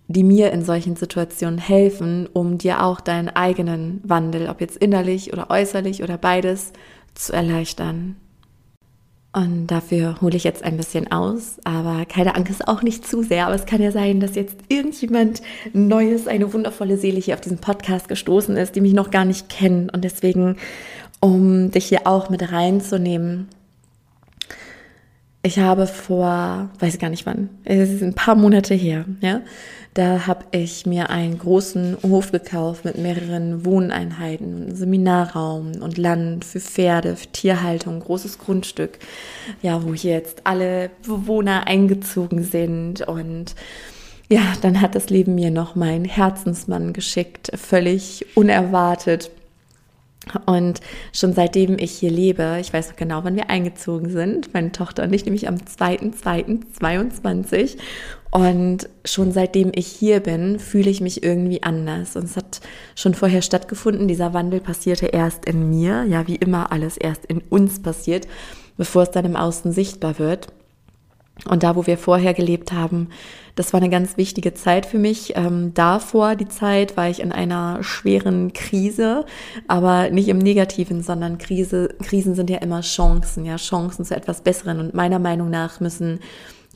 die 0.08 0.24
mir 0.24 0.52
in 0.52 0.64
solchen 0.64 0.96
Situationen 0.96 1.58
helfen, 1.58 2.28
um 2.32 2.58
dir 2.58 2.84
auch 2.84 3.00
deinen 3.00 3.28
eigenen 3.28 4.00
Wandel, 4.04 4.48
ob 4.48 4.60
jetzt 4.60 4.76
innerlich 4.76 5.32
oder 5.32 5.50
äußerlich 5.50 6.02
oder 6.02 6.18
beides, 6.18 6.72
zu 7.14 7.32
erleichtern. 7.32 8.16
Und 9.34 9.68
dafür 9.68 10.20
hole 10.20 10.36
ich 10.36 10.44
jetzt 10.44 10.62
ein 10.62 10.76
bisschen 10.76 11.10
aus, 11.10 11.56
aber 11.64 12.04
keine 12.04 12.34
Angst, 12.34 12.68
auch 12.68 12.82
nicht 12.82 13.06
zu 13.06 13.22
sehr. 13.22 13.46
Aber 13.46 13.54
es 13.54 13.64
kann 13.64 13.80
ja 13.80 13.90
sein, 13.90 14.20
dass 14.20 14.34
jetzt 14.34 14.56
irgendjemand 14.68 15.40
Neues, 15.72 16.26
eine 16.26 16.52
wundervolle 16.52 16.98
Seele 16.98 17.18
hier 17.18 17.34
auf 17.34 17.40
diesen 17.40 17.58
Podcast 17.58 18.08
gestoßen 18.08 18.56
ist, 18.58 18.76
die 18.76 18.82
mich 18.82 18.92
noch 18.92 19.10
gar 19.10 19.24
nicht 19.24 19.48
kennen. 19.48 19.88
Und 19.88 20.04
deswegen, 20.04 20.56
um 21.20 21.70
dich 21.70 21.86
hier 21.86 22.06
auch 22.06 22.28
mit 22.28 22.52
reinzunehmen, 22.52 23.48
ich 25.42 25.58
habe 25.58 25.86
vor, 25.86 26.70
weiß 26.78 26.98
gar 26.98 27.10
nicht 27.10 27.26
wann, 27.26 27.48
es 27.64 27.90
ist 27.90 28.02
ein 28.02 28.14
paar 28.14 28.34
Monate 28.34 28.74
her, 28.74 29.04
ja, 29.20 29.40
da 29.94 30.26
habe 30.26 30.46
ich 30.52 30.86
mir 30.86 31.10
einen 31.10 31.38
großen 31.38 31.98
Hof 32.02 32.32
gekauft 32.32 32.86
mit 32.86 32.96
mehreren 32.96 33.66
Wohneinheiten, 33.66 34.74
Seminarraum 34.74 35.72
und 35.82 35.98
Land 35.98 36.46
für 36.46 36.60
Pferde, 36.60 37.16
für 37.16 37.26
Tierhaltung, 37.26 38.00
großes 38.00 38.38
Grundstück, 38.38 38.98
ja, 39.60 39.82
wo 39.84 39.92
hier 39.92 40.12
jetzt 40.12 40.42
alle 40.44 40.90
Bewohner 41.06 41.66
eingezogen 41.66 42.42
sind. 42.42 43.02
Und 43.02 43.54
ja, 44.30 44.54
dann 44.62 44.80
hat 44.80 44.94
das 44.94 45.10
Leben 45.10 45.34
mir 45.34 45.50
noch 45.50 45.74
meinen 45.74 46.06
Herzensmann 46.06 46.94
geschickt, 46.94 47.50
völlig 47.54 48.24
unerwartet 48.34 49.30
und 50.46 50.80
schon 51.12 51.32
seitdem 51.32 51.76
ich 51.78 51.92
hier 51.92 52.10
lebe, 52.10 52.58
ich 52.60 52.72
weiß 52.72 52.90
noch 52.90 52.96
genau, 52.96 53.24
wann 53.24 53.36
wir 53.36 53.50
eingezogen 53.50 54.10
sind, 54.10 54.54
meine 54.54 54.72
Tochter 54.72 55.02
und 55.02 55.12
ich, 55.12 55.24
nämlich 55.24 55.48
am 55.48 55.56
2.2.22. 55.56 57.78
Und 58.30 58.88
schon 59.04 59.32
seitdem 59.32 59.72
ich 59.74 59.86
hier 59.86 60.20
bin, 60.20 60.58
fühle 60.58 60.88
ich 60.88 61.02
mich 61.02 61.22
irgendwie 61.22 61.62
anders. 61.62 62.16
Und 62.16 62.24
es 62.24 62.36
hat 62.36 62.62
schon 62.94 63.12
vorher 63.12 63.42
stattgefunden. 63.42 64.08
Dieser 64.08 64.32
Wandel 64.32 64.60
passierte 64.60 65.04
erst 65.06 65.44
in 65.44 65.68
mir, 65.68 66.04
ja, 66.04 66.26
wie 66.26 66.36
immer 66.36 66.72
alles 66.72 66.96
erst 66.96 67.26
in 67.26 67.42
uns 67.50 67.82
passiert, 67.82 68.26
bevor 68.78 69.02
es 69.02 69.10
dann 69.10 69.26
im 69.26 69.36
Außen 69.36 69.72
sichtbar 69.72 70.18
wird. 70.18 70.46
Und 71.48 71.62
da, 71.62 71.74
wo 71.74 71.86
wir 71.86 71.98
vorher 71.98 72.34
gelebt 72.34 72.72
haben, 72.72 73.08
das 73.54 73.72
war 73.72 73.80
eine 73.80 73.90
ganz 73.90 74.16
wichtige 74.16 74.54
Zeit 74.54 74.86
für 74.86 74.98
mich. 74.98 75.36
Ähm, 75.36 75.74
davor, 75.74 76.36
die 76.36 76.48
Zeit, 76.48 76.96
war 76.96 77.08
ich 77.08 77.20
in 77.20 77.32
einer 77.32 77.82
schweren 77.82 78.52
Krise, 78.52 79.26
aber 79.68 80.10
nicht 80.10 80.28
im 80.28 80.38
Negativen, 80.38 81.02
sondern 81.02 81.38
Krise, 81.38 81.88
Krisen 82.02 82.34
sind 82.34 82.48
ja 82.48 82.58
immer 82.58 82.80
Chancen, 82.80 83.44
ja, 83.44 83.56
Chancen 83.56 84.04
zu 84.04 84.14
etwas 84.14 84.40
Besseren. 84.40 84.78
Und 84.78 84.94
meiner 84.94 85.18
Meinung 85.18 85.50
nach 85.50 85.80
müssen 85.80 86.20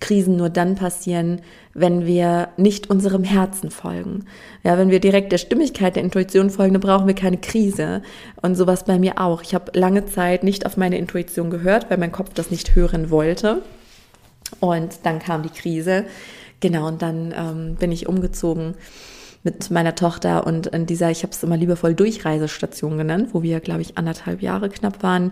Krisen 0.01 0.37
nur 0.37 0.51
dann 0.51 0.75
passieren, 0.75 1.41
wenn 1.73 2.05
wir 2.05 2.49
nicht 2.59 2.91
unserem 2.91 3.25
Herzen 3.25 3.71
folgen. 3.71 4.27
Ja, 4.63 4.77
wenn 4.77 4.91
wir 4.91 5.01
direkt 5.01 5.33
der 5.33 5.39
Stimmigkeit 5.39 5.97
der 5.97 6.03
Intuition 6.03 6.51
folgen, 6.51 6.75
dann 6.75 6.83
brauchen 6.83 7.07
wir 7.07 7.15
keine 7.15 7.39
Krise. 7.39 8.03
Und 8.43 8.57
sowas 8.57 8.85
bei 8.85 8.99
mir 8.99 9.19
auch. 9.19 9.43
Ich 9.43 9.55
habe 9.55 9.73
lange 9.79 10.05
Zeit 10.05 10.45
nicht 10.45 10.67
auf 10.67 10.77
meine 10.77 10.99
Intuition 10.99 11.49
gehört, 11.49 11.89
weil 11.89 11.97
mein 11.99 12.13
Kopf 12.13 12.35
das 12.35 12.51
nicht 12.51 12.75
hören 12.75 13.11
wollte. 13.11 13.63
Und 14.61 15.01
dann 15.05 15.19
kam 15.19 15.43
die 15.43 15.51
Krise. 15.51 16.05
Genau, 16.61 16.89
und 16.89 17.03
dann 17.03 17.35
ähm, 17.37 17.77
bin 17.77 17.93
ich 17.93 18.09
umgezogen 18.09 18.75
mit 19.47 19.71
meiner 19.71 19.95
Tochter 19.95 20.45
und 20.47 20.67
in 20.67 20.87
dieser, 20.87 21.11
ich 21.11 21.23
habe 21.23 21.33
es 21.33 21.43
immer 21.43 21.57
liebevoll 21.57 21.95
Durchreisestation 21.95 22.99
genannt, 22.99 23.29
wo 23.33 23.43
wir, 23.43 23.61
glaube 23.61 23.81
ich, 23.81 23.97
anderthalb 23.97 24.43
Jahre 24.43 24.69
knapp 24.69 25.05
waren. 25.05 25.31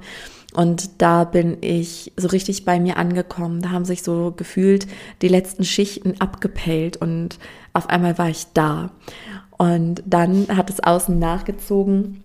Und 0.54 1.02
da 1.02 1.24
bin 1.24 1.58
ich 1.62 2.12
so 2.16 2.28
richtig 2.28 2.64
bei 2.64 2.78
mir 2.78 2.96
angekommen. 2.96 3.60
Da 3.60 3.70
haben 3.70 3.84
sich 3.84 4.04
so 4.04 4.32
gefühlt 4.36 4.86
die 5.20 5.28
letzten 5.28 5.64
Schichten 5.64 6.20
abgepellt 6.20 6.96
und 6.96 7.40
auf 7.72 7.90
einmal 7.90 8.16
war 8.16 8.28
ich 8.28 8.46
da. 8.54 8.90
Und 9.58 10.02
dann 10.06 10.46
hat 10.48 10.70
es 10.70 10.78
außen 10.80 11.18
nachgezogen 11.18 12.22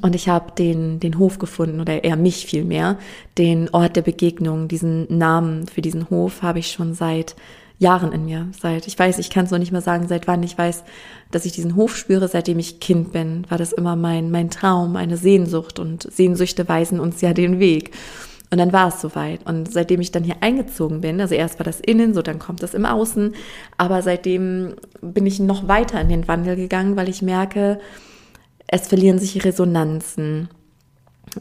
und 0.00 0.14
ich 0.14 0.28
habe 0.28 0.52
den, 0.52 1.00
den 1.00 1.18
Hof 1.18 1.38
gefunden, 1.38 1.80
oder 1.80 2.02
eher 2.02 2.16
mich 2.16 2.46
vielmehr, 2.46 2.98
den 3.36 3.68
Ort 3.70 3.96
der 3.96 4.02
Begegnung, 4.02 4.68
diesen 4.68 5.06
Namen 5.16 5.66
für 5.66 5.82
diesen 5.82 6.08
Hof 6.08 6.42
habe 6.42 6.60
ich 6.60 6.72
schon 6.72 6.94
seit 6.94 7.36
Jahren 7.78 8.12
in 8.12 8.24
mir. 8.24 8.48
Seit, 8.58 8.86
ich 8.86 8.98
weiß, 8.98 9.18
ich 9.18 9.28
kann 9.28 9.44
es 9.44 9.50
noch 9.50 9.58
nicht 9.58 9.72
mal 9.72 9.82
sagen, 9.82 10.08
seit 10.08 10.26
wann 10.26 10.42
ich 10.42 10.56
weiß, 10.56 10.84
dass 11.30 11.44
ich 11.44 11.52
diesen 11.52 11.76
Hof 11.76 11.96
spüre, 11.96 12.28
seitdem 12.28 12.58
ich 12.58 12.80
Kind 12.80 13.12
bin, 13.12 13.44
war 13.50 13.58
das 13.58 13.72
immer 13.72 13.96
mein, 13.96 14.30
mein 14.30 14.50
Traum, 14.50 14.96
eine 14.96 15.16
Sehnsucht 15.16 15.78
und 15.78 16.10
Sehnsüchte 16.10 16.68
weisen 16.68 17.00
uns 17.00 17.20
ja 17.20 17.34
den 17.34 17.58
Weg. 17.58 17.90
Und 18.50 18.58
dann 18.58 18.72
war 18.72 18.88
es 18.88 19.00
soweit. 19.00 19.46
Und 19.46 19.72
seitdem 19.72 20.00
ich 20.00 20.12
dann 20.12 20.24
hier 20.24 20.36
eingezogen 20.40 21.00
bin, 21.00 21.20
also 21.20 21.34
erst 21.34 21.58
war 21.58 21.64
das 21.64 21.80
innen, 21.80 22.14
so 22.14 22.22
dann 22.22 22.38
kommt 22.38 22.62
das 22.62 22.74
im 22.74 22.86
Außen, 22.86 23.34
aber 23.78 24.02
seitdem 24.02 24.74
bin 25.00 25.26
ich 25.26 25.40
noch 25.40 25.68
weiter 25.68 26.00
in 26.00 26.08
den 26.08 26.28
Wandel 26.28 26.56
gegangen, 26.56 26.96
weil 26.96 27.08
ich 27.08 27.22
merke, 27.22 27.80
es 28.72 28.88
verlieren 28.88 29.18
sich 29.18 29.44
Resonanzen. 29.44 30.48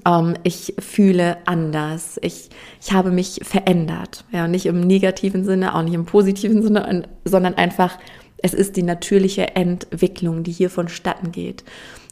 Ähm, 0.05 0.35
ich 0.43 0.75
fühle 0.79 1.37
anders. 1.45 2.19
Ich, 2.21 2.49
ich 2.81 2.91
habe 2.91 3.09
mich 3.09 3.39
verändert. 3.41 4.25
Ja, 4.31 4.49
nicht 4.49 4.65
im 4.65 4.81
negativen 4.81 5.45
Sinne, 5.45 5.73
auch 5.73 5.81
nicht 5.81 5.93
im 5.93 6.05
positiven 6.05 6.61
Sinne, 6.61 7.07
sondern 7.23 7.55
einfach, 7.55 7.97
es 8.37 8.53
ist 8.53 8.75
die 8.75 8.83
natürliche 8.83 9.55
Entwicklung, 9.55 10.43
die 10.43 10.51
hier 10.51 10.69
vonstatten 10.69 11.31
geht. 11.31 11.63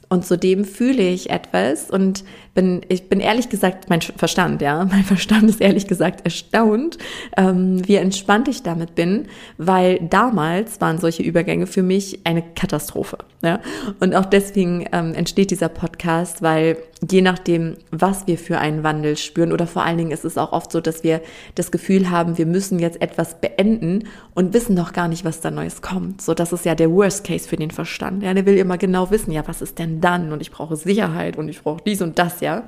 Und 0.07 0.25
zudem 0.25 0.63
fühle 0.63 1.03
ich 1.03 1.29
etwas 1.29 1.91
und 1.91 2.23
bin, 2.53 2.81
ich 2.89 3.09
bin 3.09 3.19
ehrlich 3.19 3.49
gesagt, 3.49 3.89
mein 3.89 4.01
Verstand, 4.01 4.61
ja, 4.61 4.85
mein 4.91 5.03
Verstand 5.03 5.49
ist 5.49 5.61
ehrlich 5.61 5.87
gesagt 5.87 6.25
erstaunt, 6.25 6.97
ähm, 7.37 7.87
wie 7.87 7.95
entspannt 7.95 8.47
ich 8.47 8.63
damit 8.63 8.95
bin, 8.95 9.27
weil 9.57 9.99
damals 9.99 10.81
waren 10.81 10.97
solche 10.97 11.23
Übergänge 11.23 11.67
für 11.67 11.83
mich 11.83 12.19
eine 12.25 12.43
Katastrophe, 12.55 13.17
ja. 13.41 13.59
Und 13.99 14.15
auch 14.15 14.25
deswegen 14.25 14.85
ähm, 14.91 15.13
entsteht 15.13 15.51
dieser 15.51 15.69
Podcast, 15.69 16.41
weil 16.41 16.77
je 17.07 17.21
nachdem, 17.21 17.77
was 17.91 18.27
wir 18.27 18.37
für 18.37 18.57
einen 18.57 18.83
Wandel 18.83 19.15
spüren 19.17 19.53
oder 19.53 19.67
vor 19.67 19.83
allen 19.83 19.97
Dingen 19.97 20.11
ist 20.11 20.25
es 20.25 20.37
auch 20.37 20.51
oft 20.51 20.71
so, 20.71 20.81
dass 20.81 21.03
wir 21.03 21.21
das 21.55 21.71
Gefühl 21.71 22.09
haben, 22.09 22.37
wir 22.37 22.45
müssen 22.45 22.79
jetzt 22.79 23.01
etwas 23.01 23.39
beenden 23.39 24.03
und 24.35 24.53
wissen 24.53 24.75
noch 24.75 24.91
gar 24.91 25.07
nicht, 25.07 25.23
was 25.23 25.39
da 25.41 25.51
Neues 25.51 25.81
kommt. 25.81 26.21
So, 26.21 26.33
das 26.33 26.51
ist 26.51 26.65
ja 26.65 26.75
der 26.75 26.91
Worst 26.91 27.23
Case 27.23 27.47
für 27.47 27.55
den 27.55 27.71
Verstand. 27.71 28.23
Ja, 28.23 28.33
der 28.33 28.45
will 28.45 28.57
immer 28.57 28.77
genau 28.77 29.11
wissen, 29.11 29.31
ja, 29.31 29.47
was 29.47 29.61
ist 29.61 29.79
denn 29.79 30.01
dann? 30.01 30.33
Und 30.33 30.41
ich 30.41 30.51
brauche 30.51 30.75
Sicherheit 30.75 31.37
und 31.37 31.47
ich 31.47 31.61
brauche 31.61 31.81
dies 31.85 32.01
und 32.01 32.19
das, 32.19 32.38
ja. 32.41 32.63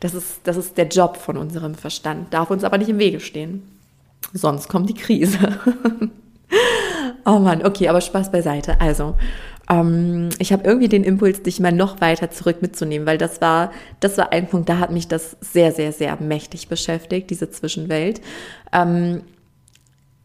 Das 0.00 0.14
ist, 0.14 0.40
das 0.44 0.56
ist 0.56 0.78
der 0.78 0.86
Job 0.86 1.16
von 1.16 1.36
unserem 1.36 1.74
Verstand, 1.74 2.32
darf 2.32 2.50
uns 2.50 2.64
aber 2.64 2.78
nicht 2.78 2.88
im 2.88 2.98
Wege 2.98 3.20
stehen. 3.20 3.62
Sonst 4.32 4.68
kommt 4.68 4.88
die 4.88 4.94
Krise. 4.94 5.38
oh 7.24 7.38
Mann, 7.38 7.64
okay, 7.64 7.88
aber 7.88 8.00
Spaß 8.00 8.30
beiseite. 8.30 8.80
Also, 8.80 9.16
ähm, 9.70 10.30
ich 10.38 10.52
habe 10.52 10.64
irgendwie 10.64 10.88
den 10.88 11.04
Impuls, 11.04 11.42
dich 11.42 11.60
mal 11.60 11.72
noch 11.72 12.00
weiter 12.00 12.30
zurück 12.30 12.62
mitzunehmen, 12.62 13.06
weil 13.06 13.18
das 13.18 13.40
war, 13.40 13.72
das 14.00 14.16
war 14.18 14.32
ein 14.32 14.48
Punkt, 14.48 14.68
da 14.68 14.78
hat 14.78 14.90
mich 14.90 15.08
das 15.08 15.36
sehr, 15.40 15.72
sehr, 15.72 15.92
sehr 15.92 16.20
mächtig 16.20 16.68
beschäftigt, 16.68 17.30
diese 17.30 17.50
Zwischenwelt. 17.50 18.20
Ähm, 18.72 19.22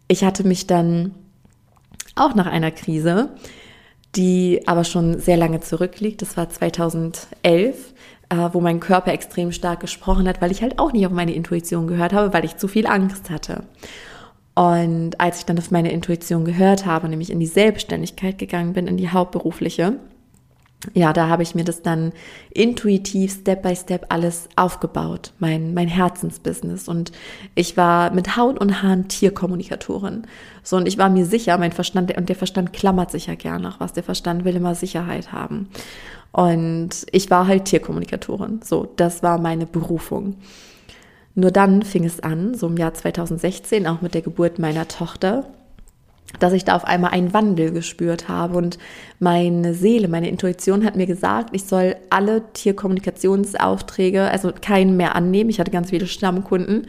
ich 0.07 0.23
hatte 0.23 0.45
mich 0.45 0.67
dann 0.67 1.15
auch 2.15 2.35
nach 2.35 2.45
einer 2.45 2.71
Krise, 2.71 3.29
die 4.15 4.61
aber 4.67 4.83
schon 4.83 5.19
sehr 5.19 5.37
lange 5.37 5.59
zurückliegt, 5.59 6.21
das 6.21 6.37
war 6.37 6.49
2011, 6.49 7.93
äh, 8.33 8.53
wo 8.53 8.61
mein 8.61 8.79
Körper 8.79 9.13
extrem 9.13 9.51
stark 9.51 9.79
gesprochen 9.79 10.27
hat, 10.27 10.41
weil 10.41 10.51
ich 10.51 10.63
halt 10.63 10.79
auch 10.79 10.91
nicht 10.91 11.05
auf 11.05 11.11
meine 11.11 11.33
Intuition 11.33 11.87
gehört 11.87 12.13
habe, 12.13 12.33
weil 12.33 12.45
ich 12.45 12.57
zu 12.57 12.67
viel 12.67 12.87
Angst 12.87 13.29
hatte. 13.29 13.63
Und 14.55 15.19
als 15.19 15.39
ich 15.39 15.45
dann 15.45 15.57
auf 15.57 15.71
meine 15.71 15.91
Intuition 15.91 16.43
gehört 16.43 16.85
habe, 16.85 17.09
nämlich 17.09 17.31
in 17.31 17.39
die 17.39 17.47
Selbstständigkeit 17.47 18.37
gegangen 18.37 18.73
bin, 18.73 18.87
in 18.87 18.97
die 18.97 19.09
hauptberufliche, 19.09 19.97
ja, 20.93 21.13
da 21.13 21.29
habe 21.29 21.43
ich 21.43 21.55
mir 21.55 21.63
das 21.63 21.81
dann 21.81 22.11
intuitiv, 22.51 23.31
Step 23.31 23.61
by 23.61 23.75
Step 23.75 24.07
alles 24.09 24.49
aufgebaut, 24.55 25.31
mein, 25.39 25.73
mein 25.73 25.87
Herzensbusiness. 25.87 26.87
Und 26.87 27.11
ich 27.55 27.77
war 27.77 28.11
mit 28.11 28.35
Haut 28.35 28.59
und 28.59 28.83
Haaren 28.83 29.07
Tierkommunikatorin. 29.07 30.23
So, 30.61 30.75
und 30.75 30.87
ich 30.87 30.97
war 30.97 31.09
mir 31.09 31.25
sicher, 31.25 31.57
mein 31.57 31.71
Verstand, 31.71 32.15
und 32.17 32.29
der 32.29 32.35
Verstand 32.35 32.73
klammert 32.73 33.11
sich 33.11 33.27
ja 33.27 33.35
gern 33.35 33.61
nach 33.61 33.79
was. 33.79 33.93
Der 33.93 34.03
Verstand 34.03 34.43
will 34.43 34.55
immer 34.55 34.75
Sicherheit 34.75 35.31
haben. 35.31 35.69
Und 36.33 36.89
ich 37.11 37.29
war 37.29 37.47
halt 37.47 37.65
Tierkommunikatorin. 37.65 38.61
So, 38.63 38.91
das 38.95 39.21
war 39.23 39.37
meine 39.37 39.67
Berufung. 39.67 40.35
Nur 41.35 41.51
dann 41.51 41.83
fing 41.83 42.03
es 42.03 42.19
an, 42.19 42.55
so 42.55 42.67
im 42.67 42.77
Jahr 42.77 42.93
2016, 42.93 43.87
auch 43.87 44.01
mit 44.01 44.15
der 44.15 44.23
Geburt 44.23 44.57
meiner 44.57 44.87
Tochter, 44.87 45.45
dass 46.39 46.53
ich 46.53 46.65
da 46.65 46.75
auf 46.75 46.85
einmal 46.85 47.11
einen 47.11 47.33
Wandel 47.33 47.71
gespürt 47.71 48.29
habe 48.29 48.57
und 48.57 48.79
meine 49.19 49.75
Seele, 49.75 50.07
meine 50.07 50.29
Intuition 50.29 50.83
hat 50.85 50.95
mir 50.95 51.05
gesagt, 51.05 51.49
ich 51.51 51.65
soll 51.65 51.95
alle 52.09 52.51
Tierkommunikationsaufträge, 52.53 54.23
also 54.23 54.51
keinen 54.59 54.97
mehr 54.97 55.15
annehmen. 55.15 55.51
Ich 55.51 55.59
hatte 55.59 55.71
ganz 55.71 55.91
viele 55.91 56.07
Stammkunden 56.07 56.87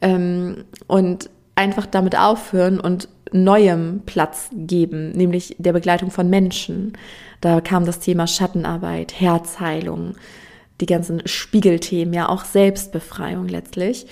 ähm, 0.00 0.64
und 0.86 1.30
einfach 1.56 1.86
damit 1.86 2.16
aufhören 2.16 2.78
und 2.78 3.08
neuem 3.34 4.02
Platz 4.06 4.48
geben, 4.52 5.10
nämlich 5.10 5.56
der 5.58 5.72
Begleitung 5.72 6.10
von 6.10 6.30
Menschen. 6.30 6.92
Da 7.40 7.60
kam 7.60 7.84
das 7.84 7.98
Thema 7.98 8.26
Schattenarbeit, 8.26 9.20
Herzheilung, 9.20 10.14
die 10.80 10.86
ganzen 10.86 11.26
Spiegelthemen, 11.26 12.14
ja 12.14 12.28
auch 12.28 12.44
Selbstbefreiung 12.44 13.48
letztlich. 13.48 14.06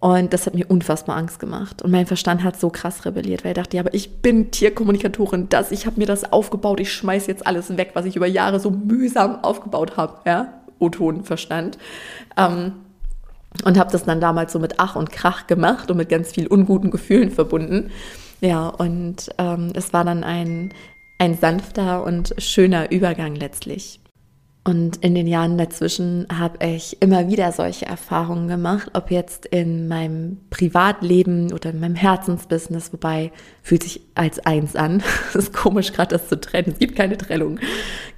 Und 0.00 0.32
das 0.32 0.46
hat 0.46 0.54
mir 0.54 0.66
unfassbar 0.68 1.16
Angst 1.16 1.38
gemacht. 1.38 1.80
Und 1.80 1.90
mein 1.90 2.06
Verstand 2.06 2.42
hat 2.42 2.58
so 2.58 2.68
krass 2.68 3.04
rebelliert, 3.06 3.44
weil 3.44 3.52
er 3.52 3.62
dachte, 3.62 3.76
ja, 3.76 3.82
aber 3.82 3.94
ich 3.94 4.20
bin 4.20 4.50
Tierkommunikatorin, 4.50 5.48
das, 5.48 5.70
ich 5.70 5.86
habe 5.86 5.98
mir 5.98 6.06
das 6.06 6.32
aufgebaut, 6.32 6.80
ich 6.80 6.92
schmeiß 6.92 7.28
jetzt 7.28 7.46
alles 7.46 7.76
weg, 7.76 7.92
was 7.94 8.04
ich 8.04 8.16
über 8.16 8.26
Jahre 8.26 8.60
so 8.60 8.70
mühsam 8.70 9.42
aufgebaut 9.42 9.96
habe, 9.96 10.18
ja, 10.26 10.60
O-Ton-Verstand. 10.80 11.78
Ähm, 12.36 12.72
und 13.64 13.78
habe 13.78 13.90
das 13.90 14.04
dann 14.04 14.20
damals 14.20 14.52
so 14.52 14.58
mit 14.58 14.74
Ach 14.78 14.96
und 14.96 15.12
Krach 15.12 15.46
gemacht 15.46 15.90
und 15.90 15.96
mit 15.96 16.08
ganz 16.08 16.32
viel 16.32 16.46
unguten 16.46 16.90
Gefühlen 16.90 17.30
verbunden. 17.30 17.90
Ja, 18.40 18.68
und 18.68 19.30
ähm, 19.38 19.72
es 19.74 19.92
war 19.92 20.04
dann 20.04 20.24
ein, 20.24 20.72
ein 21.18 21.36
sanfter 21.36 22.04
und 22.04 22.34
schöner 22.38 22.90
Übergang 22.90 23.34
letztlich. 23.34 24.00
Und 24.66 24.96
in 24.96 25.14
den 25.14 25.28
Jahren 25.28 25.58
dazwischen 25.58 26.26
habe 26.28 26.66
ich 26.66 27.00
immer 27.00 27.28
wieder 27.28 27.52
solche 27.52 27.86
Erfahrungen 27.86 28.48
gemacht, 28.48 28.90
ob 28.94 29.12
jetzt 29.12 29.46
in 29.46 29.86
meinem 29.86 30.38
Privatleben 30.50 31.52
oder 31.52 31.70
in 31.70 31.78
meinem 31.78 31.94
Herzensbusiness, 31.94 32.92
wobei 32.92 33.30
fühlt 33.62 33.84
sich 33.84 34.00
als 34.16 34.40
eins 34.40 34.74
an. 34.74 35.04
Es 35.28 35.36
ist 35.36 35.52
komisch, 35.52 35.92
gerade 35.92 36.16
das 36.16 36.28
zu 36.28 36.40
trennen. 36.40 36.72
Es 36.72 36.80
gibt 36.80 36.96
keine 36.96 37.16
Trennung. 37.16 37.60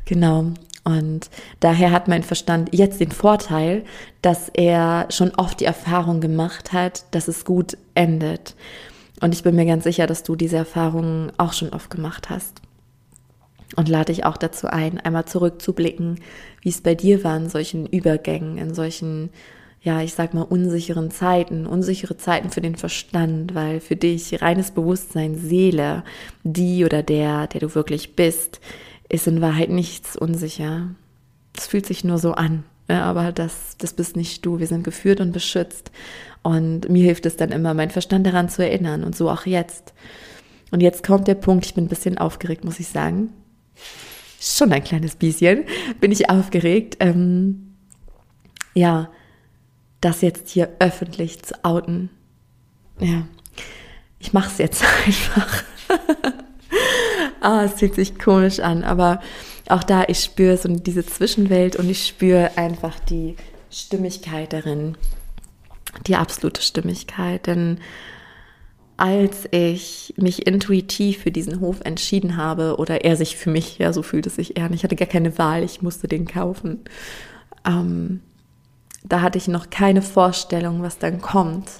Genau. 0.06 0.52
Und 0.84 1.28
daher 1.60 1.90
hat 1.90 2.08
mein 2.08 2.22
Verstand 2.22 2.70
jetzt 2.72 2.98
den 2.98 3.10
Vorteil, 3.10 3.84
dass 4.22 4.48
er 4.48 5.08
schon 5.10 5.34
oft 5.34 5.60
die 5.60 5.66
Erfahrung 5.66 6.22
gemacht 6.22 6.72
hat, 6.72 7.04
dass 7.10 7.28
es 7.28 7.44
gut 7.44 7.76
endet. 7.94 8.54
Und 9.20 9.34
ich 9.34 9.42
bin 9.42 9.56
mir 9.56 9.66
ganz 9.66 9.84
sicher, 9.84 10.06
dass 10.06 10.22
du 10.22 10.36
diese 10.36 10.56
Erfahrungen 10.56 11.32
auch 11.38 11.52
schon 11.52 11.70
oft 11.70 11.90
gemacht 11.90 12.30
hast 12.30 12.62
und 13.76 13.88
lade 13.88 14.12
dich 14.12 14.24
auch 14.24 14.36
dazu 14.36 14.68
ein, 14.68 14.98
einmal 15.00 15.26
zurückzublicken, 15.26 16.20
wie 16.62 16.68
es 16.68 16.80
bei 16.80 16.94
dir 16.94 17.24
war 17.24 17.36
in 17.36 17.48
solchen 17.48 17.86
Übergängen, 17.86 18.58
in 18.58 18.74
solchen, 18.74 19.30
ja, 19.82 20.00
ich 20.02 20.14
sag 20.14 20.34
mal, 20.34 20.42
unsicheren 20.42 21.10
Zeiten, 21.10 21.66
unsichere 21.66 22.16
Zeiten 22.16 22.50
für 22.50 22.60
den 22.60 22.76
Verstand, 22.76 23.54
weil 23.54 23.80
für 23.80 23.96
dich 23.96 24.40
reines 24.40 24.70
Bewusstsein, 24.70 25.36
Seele, 25.36 26.04
die 26.44 26.84
oder 26.84 27.02
der, 27.02 27.46
der 27.48 27.60
du 27.60 27.74
wirklich 27.74 28.16
bist, 28.16 28.60
ist 29.08 29.26
in 29.26 29.40
Wahrheit 29.40 29.70
nichts 29.70 30.16
unsicher. 30.16 30.88
Es 31.56 31.66
fühlt 31.66 31.86
sich 31.86 32.04
nur 32.04 32.18
so 32.18 32.32
an. 32.32 32.64
Ja, 32.90 33.02
aber 33.04 33.32
das, 33.32 33.76
das 33.76 33.92
bist 33.92 34.16
nicht 34.16 34.46
du. 34.46 34.60
Wir 34.60 34.66
sind 34.66 34.82
geführt 34.82 35.20
und 35.20 35.32
beschützt. 35.32 35.90
Und 36.42 36.88
mir 36.88 37.04
hilft 37.04 37.26
es 37.26 37.36
dann 37.36 37.50
immer, 37.50 37.74
meinen 37.74 37.90
Verstand 37.90 38.26
daran 38.26 38.48
zu 38.48 38.62
erinnern. 38.62 39.04
Und 39.04 39.16
so 39.16 39.30
auch 39.30 39.46
jetzt. 39.46 39.92
Und 40.70 40.80
jetzt 40.80 41.04
kommt 41.04 41.28
der 41.28 41.34
Punkt, 41.34 41.66
ich 41.66 41.74
bin 41.74 41.84
ein 41.84 41.88
bisschen 41.88 42.18
aufgeregt, 42.18 42.64
muss 42.64 42.80
ich 42.80 42.88
sagen 42.88 43.30
schon 44.40 44.72
ein 44.72 44.84
kleines 44.84 45.16
bisschen, 45.16 45.64
bin 46.00 46.12
ich 46.12 46.30
aufgeregt. 46.30 46.96
Ähm, 47.00 47.74
ja, 48.74 49.10
das 50.00 50.20
jetzt 50.20 50.50
hier 50.50 50.70
öffentlich 50.78 51.42
zu 51.42 51.64
outen. 51.64 52.10
Ja, 53.00 53.26
ich 54.18 54.32
mache 54.32 54.50
es 54.50 54.58
jetzt 54.58 54.84
einfach. 55.06 55.64
ah, 57.40 57.64
es 57.64 57.74
fühlt 57.74 57.94
sich 57.94 58.18
komisch 58.18 58.60
an, 58.60 58.84
aber 58.84 59.20
auch 59.68 59.82
da, 59.82 60.04
ich 60.06 60.20
spüre 60.20 60.56
so 60.56 60.68
diese 60.68 61.04
Zwischenwelt 61.04 61.76
und 61.76 61.90
ich 61.90 62.06
spüre 62.06 62.56
einfach 62.56 62.98
die 63.00 63.36
Stimmigkeit 63.70 64.52
darin. 64.52 64.96
Die 66.06 66.16
absolute 66.16 66.62
Stimmigkeit, 66.62 67.46
denn 67.46 67.78
als 68.98 69.46
ich 69.52 70.12
mich 70.16 70.46
intuitiv 70.46 71.18
für 71.22 71.30
diesen 71.30 71.60
Hof 71.60 71.80
entschieden 71.84 72.36
habe, 72.36 72.76
oder 72.78 73.04
er 73.04 73.16
sich 73.16 73.36
für 73.36 73.48
mich, 73.48 73.78
ja, 73.78 73.92
so 73.92 74.02
fühlt 74.02 74.26
es 74.26 74.34
sich 74.34 74.56
eher, 74.56 74.70
ich 74.72 74.82
hatte 74.82 74.96
gar 74.96 75.06
keine 75.06 75.38
Wahl, 75.38 75.62
ich 75.62 75.82
musste 75.82 76.08
den 76.08 76.26
kaufen. 76.26 76.80
Ähm, 77.64 78.20
da 79.04 79.20
hatte 79.20 79.38
ich 79.38 79.46
noch 79.46 79.70
keine 79.70 80.02
Vorstellung, 80.02 80.82
was 80.82 80.98
dann 80.98 81.20
kommt. 81.20 81.70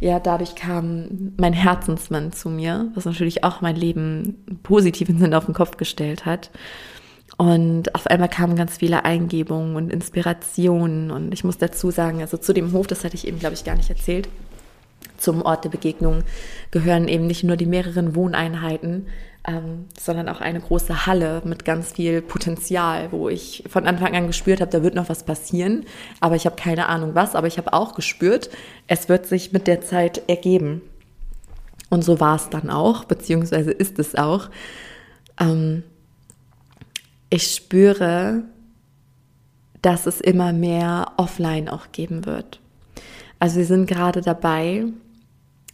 Ja, 0.00 0.20
dadurch 0.20 0.54
kam 0.54 1.32
mein 1.36 1.52
Herzensmann 1.52 2.32
zu 2.32 2.48
mir, 2.48 2.90
was 2.94 3.04
natürlich 3.04 3.44
auch 3.44 3.60
mein 3.60 3.76
Leben 3.76 4.44
positiv 4.62 5.10
im 5.10 5.18
Sinne 5.18 5.36
auf 5.36 5.44
den 5.44 5.54
Kopf 5.54 5.76
gestellt 5.76 6.24
hat. 6.24 6.50
Und 7.38 7.94
auf 7.94 8.08
einmal 8.08 8.28
kamen 8.28 8.56
ganz 8.56 8.78
viele 8.78 9.04
Eingebungen 9.04 9.76
und 9.76 9.92
Inspirationen. 9.92 11.10
Und 11.12 11.32
ich 11.32 11.44
muss 11.44 11.56
dazu 11.56 11.90
sagen, 11.90 12.20
also 12.20 12.36
zu 12.36 12.52
dem 12.52 12.72
Hof, 12.72 12.88
das 12.88 13.04
hatte 13.04 13.14
ich 13.14 13.26
eben, 13.26 13.38
glaube 13.38 13.54
ich, 13.54 13.64
gar 13.64 13.76
nicht 13.76 13.88
erzählt, 13.88 14.28
zum 15.18 15.42
Ort 15.42 15.64
der 15.64 15.70
Begegnung 15.70 16.24
gehören 16.70 17.08
eben 17.08 17.26
nicht 17.26 17.44
nur 17.44 17.56
die 17.56 17.66
mehreren 17.66 18.14
Wohneinheiten, 18.14 19.06
ähm, 19.46 19.86
sondern 19.98 20.28
auch 20.28 20.40
eine 20.40 20.60
große 20.60 21.06
Halle 21.06 21.42
mit 21.44 21.64
ganz 21.64 21.92
viel 21.92 22.22
Potenzial, 22.22 23.10
wo 23.12 23.28
ich 23.28 23.64
von 23.68 23.86
Anfang 23.86 24.14
an 24.16 24.26
gespürt 24.26 24.60
habe, 24.60 24.70
da 24.70 24.82
wird 24.82 24.94
noch 24.94 25.08
was 25.08 25.24
passieren, 25.24 25.86
aber 26.20 26.36
ich 26.36 26.44
habe 26.46 26.56
keine 26.56 26.88
Ahnung 26.88 27.14
was, 27.14 27.34
aber 27.34 27.46
ich 27.46 27.58
habe 27.58 27.72
auch 27.72 27.94
gespürt, 27.94 28.50
es 28.86 29.08
wird 29.08 29.26
sich 29.26 29.52
mit 29.52 29.66
der 29.66 29.80
Zeit 29.80 30.22
ergeben. 30.28 30.82
Und 31.90 32.04
so 32.04 32.20
war 32.20 32.36
es 32.36 32.50
dann 32.50 32.68
auch, 32.68 33.04
beziehungsweise 33.04 33.70
ist 33.70 33.98
es 33.98 34.14
auch. 34.14 34.50
Ähm, 35.40 35.82
ich 37.30 37.54
spüre, 37.54 38.44
dass 39.82 40.06
es 40.06 40.20
immer 40.20 40.52
mehr 40.52 41.12
offline 41.16 41.68
auch 41.68 41.92
geben 41.92 42.26
wird. 42.26 42.60
Also 43.38 43.58
wir 43.58 43.66
sind 43.66 43.86
gerade 43.86 44.20
dabei, 44.20 44.86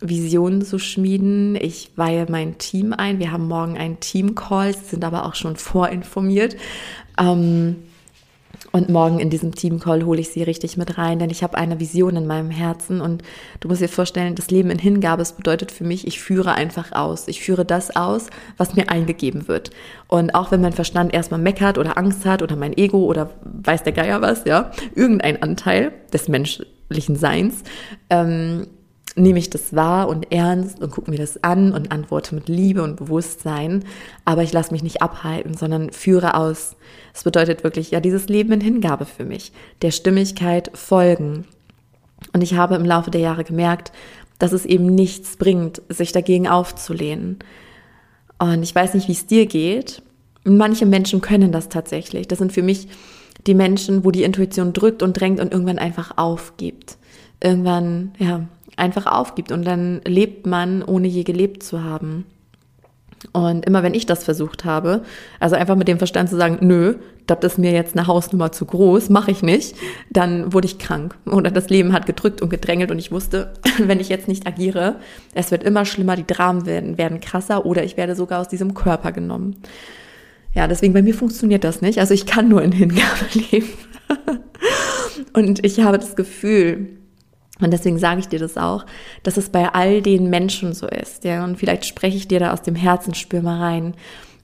Visionen 0.01 0.63
zu 0.63 0.79
schmieden. 0.79 1.57
Ich 1.57 1.93
weihe 1.97 2.27
mein 2.29 2.59
Team 2.59 2.93
ein. 2.93 3.19
Wir 3.19 3.33
haben 3.33 3.49
morgen 3.49 3.79
einen 3.79 4.01
Team-Call, 4.01 4.75
sind 4.75 5.05
aber 5.05 5.25
auch 5.25 5.35
schon 5.35 5.57
vorinformiert. 5.57 6.57
Ähm, 7.19 7.77
und 8.75 8.89
morgen 8.89 9.21
in 9.21 9.31
diesem 9.31 9.55
Team-Call 9.55 10.05
hole 10.05 10.21
ich 10.21 10.31
sie 10.31 10.43
richtig 10.43 10.77
mit 10.77 10.99
rein, 10.99 11.21
denn 11.21 11.31
ich 11.31 11.45
habe 11.45 11.57
eine 11.57 11.79
Vision 11.79 12.17
in 12.17 12.27
meinem 12.27 12.51
Herzen 12.51 13.01
und 13.01 13.23
du 13.61 13.69
musst 13.69 13.81
dir 13.81 13.89
vorstellen, 13.89 14.35
das 14.35 14.51
Leben 14.51 14.69
in 14.69 14.81
Hingabe, 14.81 15.23
bedeutet 15.37 15.71
für 15.71 15.85
mich, 15.85 16.09
ich 16.09 16.19
führe 16.19 16.55
einfach 16.55 16.91
aus. 16.91 17.29
Ich 17.29 17.41
führe 17.41 17.65
das 17.65 17.95
aus, 17.95 18.31
was 18.57 18.75
mir 18.75 18.91
eingegeben 18.91 19.47
wird. 19.47 19.71
Und 20.09 20.35
auch 20.35 20.51
wenn 20.51 20.61
mein 20.61 20.73
Verstand 20.73 21.15
erstmal 21.15 21.39
meckert 21.39 21.79
oder 21.79 21.97
Angst 21.97 22.27
hat 22.27 22.43
oder 22.43 22.57
mein 22.57 22.77
Ego 22.77 23.05
oder 23.05 23.31
weiß 23.45 23.85
der 23.85 23.93
Geier 23.93 24.21
was, 24.23 24.45
ja, 24.45 24.73
irgendein 24.97 25.41
Anteil 25.41 25.93
des 26.13 26.27
menschlichen 26.27 27.15
Seins, 27.15 27.63
ähm, 28.11 28.67
nehme 29.17 29.39
ich 29.39 29.51
das 29.51 29.75
wahr 29.75 30.09
und 30.09 30.33
ernst 30.33 30.81
und 30.81 30.91
gucke 30.91 31.11
mir 31.11 31.19
das 31.19 31.43
an 31.45 31.73
und 31.73 31.93
antworte 31.93 32.35
mit 32.35 32.49
Liebe 32.49 32.83
und 32.83 32.97
Bewusstsein. 32.97 33.85
Aber 34.25 34.43
ich 34.43 34.53
lasse 34.53 34.73
mich 34.73 34.83
nicht 34.83 35.03
abhalten, 35.03 35.55
sondern 35.55 35.91
führe 35.91 36.35
aus. 36.35 36.77
Das 37.13 37.25
bedeutet 37.25 37.63
wirklich, 37.63 37.91
ja, 37.91 38.01
dieses 38.01 38.29
Leben 38.29 38.53
in 38.53 38.61
Hingabe 38.61 39.05
für 39.07 39.25
mich, 39.25 39.53
der 39.83 39.93
Stimmigkeit 39.93 40.71
folgen. 40.75 41.45
Und 42.33 42.43
ich 42.43 42.55
habe 42.55 42.75
im 42.75 42.85
Laufe 42.85 43.11
der 43.11 43.21
Jahre 43.21 43.45
gemerkt, 43.45 43.93
dass 44.39 44.53
es 44.53 44.67
eben 44.67 44.87
nichts 44.87 45.37
bringt, 45.37 45.83
sich 45.89 46.11
dagegen 46.11 46.49
aufzulehnen. 46.49 47.39
Und 48.39 48.63
ich 48.63 48.75
weiß 48.75 48.95
nicht, 48.95 49.07
wie 49.09 49.13
es 49.13 49.27
dir 49.27 49.47
geht. 49.47 50.03
Manche 50.43 50.87
Menschen 50.87 51.21
können 51.21 51.53
das 51.53 51.69
tatsächlich. 51.69 52.27
Das 52.27 52.39
sind 52.39 52.53
für 52.53 52.63
mich 52.63 52.89
die 53.47 53.55
Menschen, 53.55 54.05
wo 54.05 54.11
die 54.11 54.25
Intuition 54.25 54.73
drückt 54.73 55.03
und 55.03 55.19
drängt 55.19 55.39
und 55.39 55.53
irgendwann 55.53 55.79
einfach 55.79 56.19
aufgibt. 56.19 56.99
Irgendwann, 57.41 58.13
ja, 58.19 58.49
einfach 58.77 59.07
aufgibt 59.07 59.53
und 59.53 59.65
dann 59.65 60.01
lebt 60.07 60.47
man, 60.47 60.83
ohne 60.83 61.09
je 61.09 61.23
gelebt 61.23 61.63
zu 61.63 61.83
haben. 61.83 62.27
Und 63.33 63.65
immer 63.65 63.83
wenn 63.83 63.95
ich 63.95 64.07
das 64.07 64.25
versucht 64.25 64.65
habe, 64.65 65.03
also 65.41 65.57
einfach 65.57 65.77
mit 65.77 65.89
dem 65.89 65.99
Verstand 65.99 66.29
zu 66.29 66.37
sagen, 66.37 66.59
nö, 66.61 66.97
das 67.27 67.39
ist 67.43 67.59
mir 67.59 67.73
jetzt 67.73 67.97
eine 67.97 68.07
Hausnummer 68.07 68.53
zu 68.53 68.67
groß, 68.67 69.09
mache 69.09 69.31
ich 69.31 69.43
nicht, 69.43 69.77
dann 70.11 70.53
wurde 70.53 70.67
ich 70.67 70.79
krank. 70.79 71.17
Oder 71.25 71.51
das 71.51 71.71
Leben 71.71 71.93
hat 71.93 72.05
gedrückt 72.05 72.43
und 72.43 72.51
gedrängelt 72.51 72.91
und 72.91 72.99
ich 72.99 73.13
wusste, 73.13 73.55
wenn 73.79 74.01
ich 74.01 74.09
jetzt 74.09 74.29
nicht 74.29 74.47
agiere, 74.47 74.97
es 75.35 75.51
wird 75.51 75.63
immer 75.63 75.85
schlimmer, 75.85 76.17
die 76.17 76.27
Dramen 76.27 76.67
werden, 76.67 76.99
werden 76.99 77.21
krasser 77.21 77.65
oder 77.65 77.83
ich 77.83 77.97
werde 77.97 78.15
sogar 78.15 78.41
aus 78.41 78.49
diesem 78.49 78.75
Körper 78.75 79.13
genommen. 79.13 79.57
Ja, 80.55 80.69
deswegen 80.69 80.93
bei 80.93 81.03
mir 81.03 81.15
funktioniert 81.15 81.65
das 81.65 81.81
nicht. 81.81 81.99
Also 81.99 82.15
ich 82.15 82.27
kann 82.27 82.49
nur 82.49 82.63
in 82.63 82.73
Hingabe 82.73 83.27
leben. 83.51 83.69
und 85.33 85.65
ich 85.65 85.81
habe 85.81 85.99
das 85.99 86.15
Gefühl, 86.15 86.99
und 87.61 87.71
deswegen 87.73 87.99
sage 87.99 88.21
ich 88.21 88.29
dir 88.29 88.41
das 88.41 88.57
auch, 88.57 88.85
dass 89.23 89.37
es 89.37 89.49
bei 89.49 89.73
all 89.73 90.03
den 90.03 90.29
Menschen 90.29 90.73
so 90.73 90.89
ist, 90.89 91.25
ja, 91.25 91.45
und 91.45 91.57
vielleicht 91.57 91.85
spreche 91.85 92.17
ich 92.17 92.27
dir 92.27 92.41
da 92.41 92.53
aus 92.53 92.63
dem 92.63 92.75
Herzen, 92.75 93.15
mal 93.43 93.59
rein, 93.59 93.95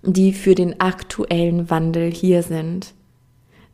die 0.03 0.33
für 0.33 0.55
den 0.55 0.81
aktuellen 0.81 1.71
Wandel 1.71 2.11
hier 2.11 2.43
sind. 2.43 2.95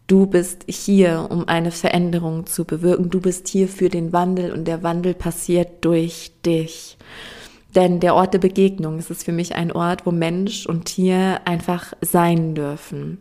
Du 0.07 0.27
bist 0.27 0.65
hier, 0.69 1.27
um 1.31 1.49
eine 1.49 1.73
Veränderung 1.73 2.47
zu 2.47 2.65
bewirken. 2.65 3.11
Du 3.11 3.21
bist 3.21 3.49
hier 3.49 3.69
für 3.69 3.89
den 3.89 4.13
Wandel 4.13 4.53
und 4.53 4.67
der 4.67 4.85
Wandel 4.85 5.15
passiert 5.15 5.85
durch 5.85 6.31
dich. 6.45 6.97
Denn 7.75 7.99
der 7.99 8.15
Ort 8.15 8.33
der 8.33 8.39
Begegnung, 8.39 8.99
es 8.99 9.11
ist 9.11 9.25
für 9.25 9.33
mich 9.33 9.57
ein 9.57 9.73
Ort, 9.73 10.07
wo 10.07 10.13
Mensch 10.13 10.67
und 10.67 10.85
Tier 10.85 11.41
einfach 11.45 11.93
sein 12.01 12.55
dürfen 12.55 13.19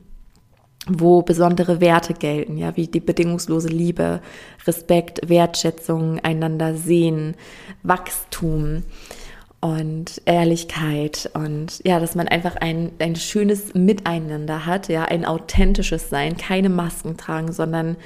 wo 0.88 1.22
besondere 1.22 1.82
Werte 1.82 2.14
gelten, 2.14 2.58
ja, 2.58 2.76
wie 2.76 2.88
die 2.88 3.00
bedingungslose 3.00 3.70
Liebe, 3.70 4.22
Respekt, 4.68 5.28
Wertschätzung, 5.28 6.20
einander 6.20 6.76
sehen, 6.76 7.36
Wachstum 7.84 8.84
und 9.62 10.22
Ehrlichkeit 10.26 11.30
und 11.34 11.82
ja, 11.84 12.00
dass 12.00 12.14
man 12.14 12.28
einfach 12.28 12.56
ein, 12.58 12.92
ein 13.00 13.16
schönes 13.16 13.74
Miteinander 13.74 14.66
hat, 14.66 14.90
ja, 14.90 15.06
ein 15.06 15.26
authentisches 15.26 16.10
Sein, 16.10 16.38
keine 16.38 16.70
Masken 16.70 17.18
tragen, 17.18 17.52
sondern 17.52 17.98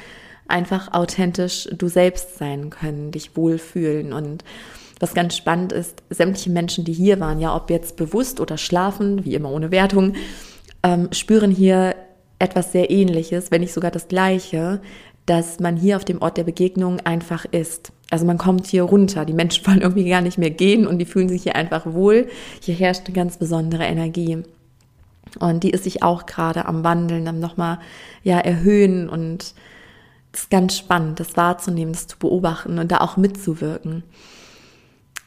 einfach 0.48 0.94
authentisch 0.94 1.68
du 1.72 1.90
selbst 1.90 2.38
sein 2.38 2.70
können, 2.70 3.12
dich 3.12 3.36
wohlfühlen 3.36 4.14
und 4.14 4.44
was 5.02 5.14
ganz 5.14 5.36
spannend 5.36 5.72
ist, 5.72 6.04
sämtliche 6.10 6.50
Menschen, 6.50 6.84
die 6.84 6.94
hier 6.94 7.20
waren, 7.20 7.40
ja, 7.40 7.56
ob 7.56 7.70
jetzt 7.70 7.96
bewusst 7.96 8.40
oder 8.40 8.58
schlafen, 8.58 9.24
wie 9.26 9.34
immer 9.34 9.52
ohne 9.52 9.72
Wertung, 9.72 10.14
ähm, 10.84 11.10
spüren 11.12 11.52
hier 11.52 11.96
etwas 12.40 12.72
sehr 12.72 12.90
ähnliches, 12.90 13.52
wenn 13.52 13.62
nicht 13.62 13.74
sogar 13.74 13.92
das 13.92 14.08
gleiche, 14.08 14.82
dass 15.26 15.60
man 15.60 15.78
hier 15.78 15.98
auf 15.98 16.06
dem 16.06 16.22
Ort 16.22 16.38
der 16.38 16.44
Begegnung 16.44 17.00
einfach 17.02 17.46
ist. 17.46 17.92
Also 18.10 18.26
man 18.26 18.40
kommt 18.40 18.66
hier 18.66 18.84
runter, 18.84 19.26
die 19.26 19.34
Menschen 19.34 19.66
wollen 19.68 19.82
irgendwie 19.82 20.10
gar 20.10 20.22
nicht 20.22 20.38
mehr 20.38 20.50
gehen 20.50 20.88
und 20.88 20.98
die 20.98 21.06
fühlen 21.06 21.30
sich 21.30 21.44
hier 21.44 21.56
einfach 21.56 21.86
wohl. 21.86 22.28
Hier 22.62 22.76
herrscht 22.76 23.06
eine 23.06 23.16
ganz 23.16 23.38
besondere 23.38 23.84
Energie. 23.84 24.44
Und 25.40 25.64
die 25.64 25.70
ist 25.70 25.84
sich 25.84 26.02
auch 26.02 26.26
gerade 26.26 26.66
am 26.66 26.84
Wandeln, 26.84 27.28
am 27.28 27.40
nochmal 27.40 27.78
ja, 28.24 28.40
erhöhen 28.40 29.08
und 29.08 29.54
es 30.32 30.42
ist 30.42 30.50
ganz 30.50 30.76
spannend, 30.76 31.20
das 31.20 31.38
wahrzunehmen, 31.38 31.94
das 31.94 32.08
zu 32.08 32.18
beobachten 32.18 32.80
und 32.80 32.92
da 32.92 32.98
auch 32.98 33.18
mitzuwirken. 33.18 34.04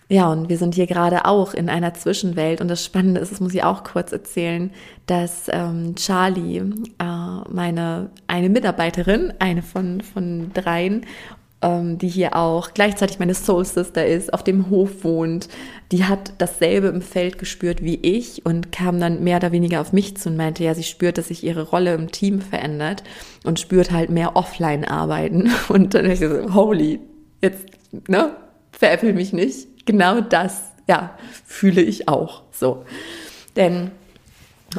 Ja, 0.08 0.30
und 0.30 0.48
wir 0.48 0.58
sind 0.58 0.74
hier 0.74 0.86
gerade 0.86 1.24
auch 1.24 1.54
in 1.54 1.68
einer 1.68 1.94
Zwischenwelt. 1.94 2.60
Und 2.60 2.68
das 2.68 2.84
Spannende 2.84 3.20
ist, 3.20 3.32
das 3.32 3.40
muss 3.40 3.54
ich 3.54 3.64
auch 3.64 3.82
kurz 3.84 4.12
erzählen, 4.12 4.70
dass 5.06 5.46
ähm, 5.48 5.94
Charlie, 5.94 6.58
äh, 6.58 6.64
meine 7.50 8.10
eine 8.26 8.48
Mitarbeiterin, 8.50 9.32
eine 9.38 9.62
von, 9.62 10.00
von 10.02 10.52
dreien, 10.52 11.06
ähm, 11.62 11.96
die 11.96 12.08
hier 12.08 12.36
auch 12.36 12.74
gleichzeitig 12.74 13.18
meine 13.20 13.34
Soul 13.34 13.64
Sister 13.64 14.04
ist, 14.04 14.34
auf 14.34 14.44
dem 14.44 14.68
Hof 14.68 15.04
wohnt, 15.04 15.48
die 15.92 16.04
hat 16.04 16.34
dasselbe 16.38 16.88
im 16.88 17.00
Feld 17.00 17.38
gespürt 17.38 17.82
wie 17.82 17.96
ich 17.96 18.44
und 18.44 18.72
kam 18.72 19.00
dann 19.00 19.24
mehr 19.24 19.38
oder 19.38 19.52
weniger 19.52 19.80
auf 19.80 19.92
mich 19.92 20.16
zu 20.16 20.28
und 20.28 20.36
meinte, 20.36 20.64
ja, 20.64 20.74
sie 20.74 20.82
spürt, 20.82 21.18
dass 21.18 21.28
sich 21.28 21.44
ihre 21.44 21.62
Rolle 21.62 21.94
im 21.94 22.10
Team 22.10 22.40
verändert 22.40 23.02
und 23.44 23.60
spürt 23.60 23.92
halt 23.92 24.10
mehr 24.10 24.36
offline 24.36 24.84
arbeiten. 24.84 25.50
Und 25.68 25.94
dann 25.94 26.04
dachte 26.04 26.12
ich 26.12 26.20
so, 26.20 26.54
holy, 26.54 27.00
jetzt, 27.40 27.64
ne, 28.08 28.36
veräppel 28.72 29.12
mich 29.12 29.32
nicht 29.32 29.68
genau 29.84 30.20
das, 30.20 30.60
ja, 30.88 31.16
fühle 31.44 31.80
ich 31.80 32.08
auch 32.08 32.42
so. 32.50 32.84
Denn 33.56 33.90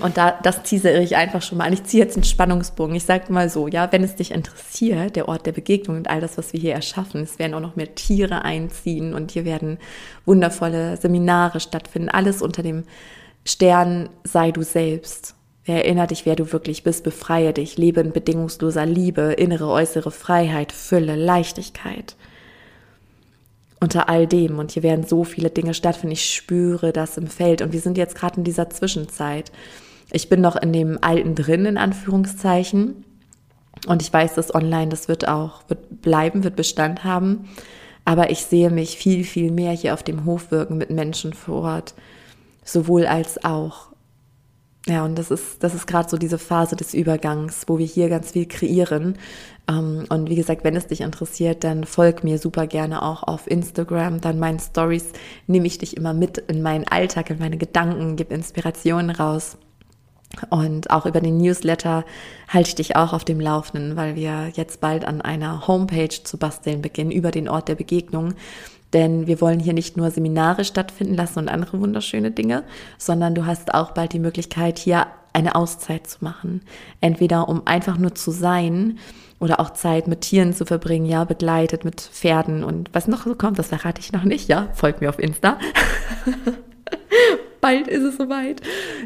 und 0.01 0.17
da, 0.17 0.31
das 0.41 0.63
teasere 0.63 1.03
ich 1.03 1.15
einfach 1.15 1.41
schon 1.41 1.57
mal 1.57 1.65
an. 1.65 1.73
Ich 1.73 1.83
ziehe 1.83 2.03
jetzt 2.03 2.15
einen 2.15 2.23
Spannungsbogen. 2.23 2.95
Ich 2.95 3.03
sage 3.03 3.31
mal 3.31 3.49
so, 3.49 3.67
ja, 3.67 3.91
wenn 3.91 4.03
es 4.03 4.15
dich 4.15 4.31
interessiert, 4.31 5.15
der 5.15 5.27
Ort 5.27 5.45
der 5.45 5.51
Begegnung 5.51 5.97
und 5.97 6.09
all 6.09 6.19
das, 6.19 6.37
was 6.37 6.53
wir 6.53 6.59
hier 6.59 6.73
erschaffen, 6.73 7.21
es 7.21 7.37
werden 7.37 7.53
auch 7.53 7.59
noch 7.59 7.75
mehr 7.75 7.93
Tiere 7.93 8.43
einziehen 8.43 9.13
und 9.13 9.31
hier 9.31 9.45
werden 9.45 9.77
wundervolle 10.25 10.97
Seminare 10.97 11.59
stattfinden. 11.59 12.09
Alles 12.09 12.41
unter 12.41 12.63
dem 12.63 12.85
Stern 13.45 14.09
sei 14.23 14.51
du 14.51 14.63
selbst. 14.63 15.35
Erinnere 15.65 16.07
dich, 16.07 16.25
wer 16.25 16.35
du 16.35 16.51
wirklich 16.51 16.83
bist, 16.83 17.03
befreie 17.03 17.53
dich, 17.53 17.77
lebe 17.77 18.01
in 18.01 18.11
bedingungsloser 18.11 18.85
Liebe, 18.85 19.33
innere, 19.33 19.67
äußere 19.67 20.11
Freiheit, 20.11 20.71
Fülle, 20.71 21.15
Leichtigkeit 21.15 22.15
unter 23.83 24.09
all 24.09 24.25
dem. 24.25 24.57
Und 24.57 24.71
hier 24.71 24.81
werden 24.81 25.05
so 25.05 25.23
viele 25.23 25.49
Dinge 25.49 25.73
stattfinden. 25.73 26.13
Ich 26.13 26.33
spüre 26.33 26.93
das 26.93 27.17
im 27.17 27.27
Feld. 27.27 27.61
Und 27.61 27.73
wir 27.73 27.81
sind 27.81 27.97
jetzt 27.97 28.15
gerade 28.15 28.37
in 28.37 28.43
dieser 28.43 28.69
Zwischenzeit. 28.69 29.51
Ich 30.11 30.29
bin 30.29 30.41
noch 30.41 30.55
in 30.55 30.73
dem 30.73 30.97
Alten 31.01 31.35
drin, 31.35 31.65
in 31.65 31.77
Anführungszeichen. 31.77 33.03
Und 33.85 34.01
ich 34.01 34.11
weiß, 34.11 34.35
dass 34.35 34.55
online, 34.55 34.87
das 34.87 35.07
wird 35.07 35.27
auch 35.27 35.63
wird 35.67 36.01
bleiben, 36.01 36.43
wird 36.43 36.55
Bestand 36.55 37.03
haben. 37.03 37.49
Aber 38.05 38.29
ich 38.31 38.45
sehe 38.45 38.69
mich 38.69 38.97
viel, 38.97 39.23
viel 39.25 39.51
mehr 39.51 39.73
hier 39.73 39.93
auf 39.93 40.03
dem 40.03 40.25
Hof 40.25 40.49
wirken 40.49 40.77
mit 40.77 40.89
Menschen 40.89 41.33
vor 41.33 41.63
Ort. 41.63 41.93
Sowohl 42.63 43.05
als 43.05 43.43
auch. 43.43 43.89
Ja, 44.87 45.03
und 45.05 45.17
das 45.17 45.31
ist, 45.31 45.63
das 45.63 45.73
ist 45.73 45.87
gerade 45.87 46.09
so 46.09 46.17
diese 46.17 46.37
Phase 46.37 46.75
des 46.75 46.93
Übergangs, 46.93 47.63
wo 47.67 47.77
wir 47.77 47.85
hier 47.85 48.09
ganz 48.09 48.31
viel 48.31 48.45
kreieren. 48.45 49.17
Ähm, 49.67 50.05
und 50.09 50.29
wie 50.29 50.35
gesagt, 50.35 50.63
wenn 50.63 50.75
es 50.75 50.87
dich 50.87 51.01
interessiert, 51.01 51.63
dann 51.63 51.83
folg 51.83 52.23
mir 52.23 52.37
super 52.37 52.67
gerne 52.67 53.01
auch 53.01 53.23
auf 53.23 53.49
Instagram. 53.49 54.21
Dann 54.21 54.39
meinen 54.39 54.59
Stories 54.59 55.11
nehme 55.47 55.67
ich 55.67 55.77
dich 55.77 55.97
immer 55.97 56.13
mit 56.13 56.37
in 56.37 56.61
meinen 56.61 56.87
Alltag, 56.87 57.29
in 57.29 57.39
meine 57.39 57.57
Gedanken, 57.57 58.15
gebe 58.15 58.33
Inspirationen 58.33 59.09
raus. 59.09 59.57
Und 60.49 60.89
auch 60.89 61.05
über 61.05 61.21
den 61.21 61.37
Newsletter 61.37 62.05
halte 62.47 62.69
ich 62.69 62.75
dich 62.75 62.95
auch 62.95 63.13
auf 63.13 63.23
dem 63.23 63.39
Laufenden, 63.39 63.95
weil 63.95 64.15
wir 64.15 64.51
jetzt 64.55 64.81
bald 64.81 65.05
an 65.05 65.21
einer 65.21 65.67
Homepage 65.67 66.09
zu 66.09 66.37
basteln 66.37 66.81
beginnen 66.81 67.11
über 67.11 67.29
den 67.29 67.47
Ort 67.47 67.67
der 67.67 67.75
Begegnung. 67.75 68.33
Denn 68.93 69.27
wir 69.27 69.41
wollen 69.41 69.59
hier 69.59 69.73
nicht 69.73 69.97
nur 69.97 70.11
Seminare 70.11 70.65
stattfinden 70.65 71.15
lassen 71.15 71.39
und 71.39 71.49
andere 71.49 71.79
wunderschöne 71.79 72.31
Dinge, 72.31 72.63
sondern 72.97 73.35
du 73.35 73.45
hast 73.45 73.73
auch 73.73 73.91
bald 73.91 74.13
die 74.13 74.19
Möglichkeit, 74.19 74.77
hier 74.79 75.07
eine 75.33 75.55
Auszeit 75.55 76.07
zu 76.07 76.23
machen. 76.23 76.61
Entweder 77.01 77.49
um 77.49 77.65
einfach 77.65 77.97
nur 77.97 78.13
zu 78.13 78.31
sein 78.31 78.99
oder 79.43 79.59
auch 79.59 79.71
Zeit 79.71 80.07
mit 80.07 80.21
Tieren 80.21 80.53
zu 80.53 80.65
verbringen, 80.65 81.05
ja, 81.05 81.25
begleitet 81.25 81.83
mit 81.83 81.99
Pferden 81.99 82.63
und 82.63 82.89
was 82.93 83.07
noch 83.07 83.25
so 83.25 83.35
kommt, 83.35 83.59
das 83.59 83.67
verrate 83.67 83.99
ich 83.99 84.13
noch 84.13 84.23
nicht, 84.23 84.47
ja, 84.47 84.69
folgt 84.73 85.01
mir 85.01 85.09
auf 85.09 85.19
Insta. 85.19 85.57
bald 87.61 87.87
ist 87.87 88.03
es 88.03 88.17
soweit. 88.17 88.61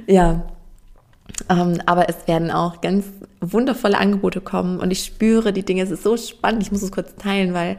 Ja, 0.06 0.48
ähm, 1.50 1.82
aber 1.86 2.10
es 2.10 2.28
werden 2.28 2.52
auch 2.52 2.82
ganz 2.82 3.06
wundervolle 3.40 3.98
Angebote 3.98 4.42
kommen 4.42 4.80
und 4.80 4.92
ich 4.92 5.04
spüre 5.04 5.54
die 5.54 5.64
Dinge, 5.64 5.84
es 5.84 5.92
ist 5.92 6.04
so 6.04 6.18
spannend, 6.18 6.64
ich 6.64 6.72
muss 6.72 6.82
es 6.82 6.92
kurz 6.92 7.16
teilen, 7.16 7.54
weil 7.54 7.78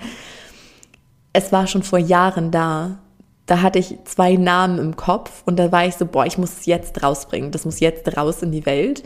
es 1.33 1.53
war 1.53 1.67
schon 1.67 1.83
vor 1.83 1.99
Jahren 1.99 2.51
da. 2.51 2.99
Da 3.47 3.63
hatte 3.63 3.79
ich 3.79 3.97
zwei 4.05 4.37
Namen 4.37 4.79
im 4.79 4.97
Kopf 4.97 5.43
und 5.47 5.59
da 5.59 5.73
war 5.73 5.87
ich 5.87 5.95
so, 5.95 6.07
boah, 6.07 6.27
ich 6.27 6.39
muss 6.39 6.59
es 6.59 6.67
jetzt 6.67 7.03
rausbringen. 7.03 7.51
Das 7.51 7.65
muss 7.65 7.81
jetzt 7.81 8.17
raus 8.17 8.43
in 8.43 8.53
die 8.53 8.67
Welt. 8.67 9.03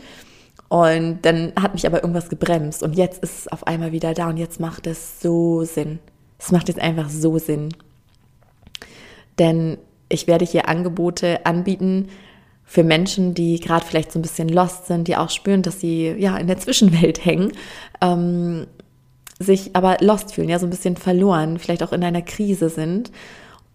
Und 0.73 1.19
dann 1.21 1.53
hat 1.55 1.75
mich 1.75 1.85
aber 1.85 2.01
irgendwas 2.01 2.29
gebremst 2.29 2.81
und 2.81 2.93
jetzt 2.93 3.21
ist 3.21 3.41
es 3.41 3.47
auf 3.47 3.67
einmal 3.67 3.91
wieder 3.91 4.15
da 4.15 4.29
und 4.29 4.37
jetzt 4.37 4.59
macht 4.59 4.87
es 4.87 5.21
so 5.21 5.63
Sinn. 5.65 5.99
Es 6.39 6.51
macht 6.51 6.67
jetzt 6.67 6.79
einfach 6.79 7.11
so 7.11 7.37
Sinn. 7.37 7.69
Denn 9.37 9.77
ich 10.09 10.25
werde 10.25 10.45
hier 10.45 10.67
Angebote 10.67 11.45
anbieten 11.45 12.07
für 12.63 12.83
Menschen, 12.83 13.35
die 13.35 13.59
gerade 13.59 13.85
vielleicht 13.85 14.11
so 14.11 14.17
ein 14.17 14.23
bisschen 14.23 14.49
lost 14.49 14.87
sind, 14.87 15.07
die 15.07 15.15
auch 15.15 15.29
spüren, 15.29 15.61
dass 15.61 15.79
sie 15.79 16.07
ja 16.17 16.37
in 16.37 16.47
der 16.47 16.57
Zwischenwelt 16.57 17.23
hängen. 17.25 17.51
Ähm, 18.01 18.65
sich 19.37 19.75
aber 19.75 19.97
lost 20.01 20.33
fühlen, 20.33 20.49
ja, 20.49 20.57
so 20.57 20.65
ein 20.65 20.71
bisschen 20.71 20.97
verloren, 20.97 21.59
vielleicht 21.59 21.83
auch 21.83 21.93
in 21.93 22.03
einer 22.03 22.23
Krise 22.23 22.69
sind, 22.69 23.11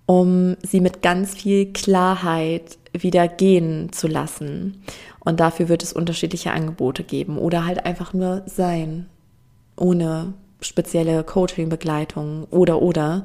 um 0.06 0.56
sie 0.64 0.80
mit 0.80 1.00
ganz 1.02 1.36
viel 1.36 1.72
Klarheit 1.72 2.76
wieder 2.92 3.28
gehen 3.28 3.92
zu 3.92 4.08
lassen. 4.08 4.82
Und 5.20 5.40
dafür 5.40 5.68
wird 5.68 5.82
es 5.82 5.92
unterschiedliche 5.92 6.52
Angebote 6.52 7.04
geben 7.04 7.38
oder 7.38 7.66
halt 7.66 7.84
einfach 7.84 8.14
nur 8.14 8.42
sein, 8.46 9.06
ohne 9.76 10.32
spezielle 10.60 11.24
Coaching-Begleitung 11.24 12.46
oder 12.50 12.80
oder. 12.82 13.24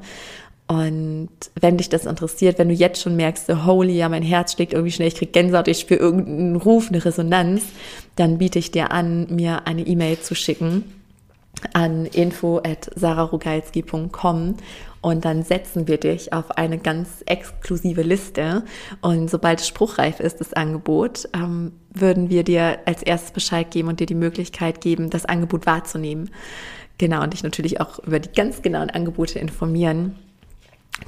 Und 0.66 1.28
wenn 1.60 1.76
dich 1.76 1.90
das 1.90 2.06
interessiert, 2.06 2.58
wenn 2.58 2.68
du 2.68 2.74
jetzt 2.74 3.02
schon 3.02 3.16
merkst, 3.16 3.50
holy, 3.66 3.96
ja, 3.96 4.08
mein 4.08 4.22
Herz 4.22 4.54
schlägt 4.54 4.72
irgendwie 4.72 4.92
schnell, 4.92 5.08
ich 5.08 5.16
krieg 5.16 5.32
Gänsehaut, 5.32 5.68
ich 5.68 5.80
spüre 5.80 6.00
irgendeinen 6.00 6.56
Ruf, 6.56 6.88
eine 6.88 7.04
Resonanz, 7.04 7.64
dann 8.16 8.38
biete 8.38 8.58
ich 8.58 8.70
dir 8.70 8.90
an, 8.90 9.26
mir 9.28 9.66
eine 9.66 9.86
E-Mail 9.86 10.18
zu 10.20 10.34
schicken 10.34 10.84
an 11.72 12.04
info@sararugalski.com 12.06 14.56
und 15.04 15.26
dann 15.26 15.42
setzen 15.42 15.86
wir 15.86 15.98
dich 15.98 16.32
auf 16.32 16.52
eine 16.52 16.78
ganz 16.78 17.22
exklusive 17.26 18.00
Liste 18.00 18.64
und 19.02 19.28
sobald 19.28 19.60
es 19.60 19.68
spruchreif 19.68 20.18
ist, 20.18 20.40
das 20.40 20.54
Angebot, 20.54 21.28
ähm, 21.34 21.72
würden 21.92 22.30
wir 22.30 22.42
dir 22.42 22.78
als 22.86 23.02
erstes 23.02 23.30
Bescheid 23.32 23.70
geben 23.70 23.88
und 23.88 24.00
dir 24.00 24.06
die 24.06 24.14
Möglichkeit 24.14 24.80
geben, 24.80 25.10
das 25.10 25.26
Angebot 25.26 25.66
wahrzunehmen. 25.66 26.30
Genau, 26.96 27.22
und 27.22 27.34
dich 27.34 27.42
natürlich 27.42 27.82
auch 27.82 27.98
über 27.98 28.18
die 28.18 28.32
ganz 28.32 28.62
genauen 28.62 28.88
Angebote 28.88 29.38
informieren, 29.38 30.16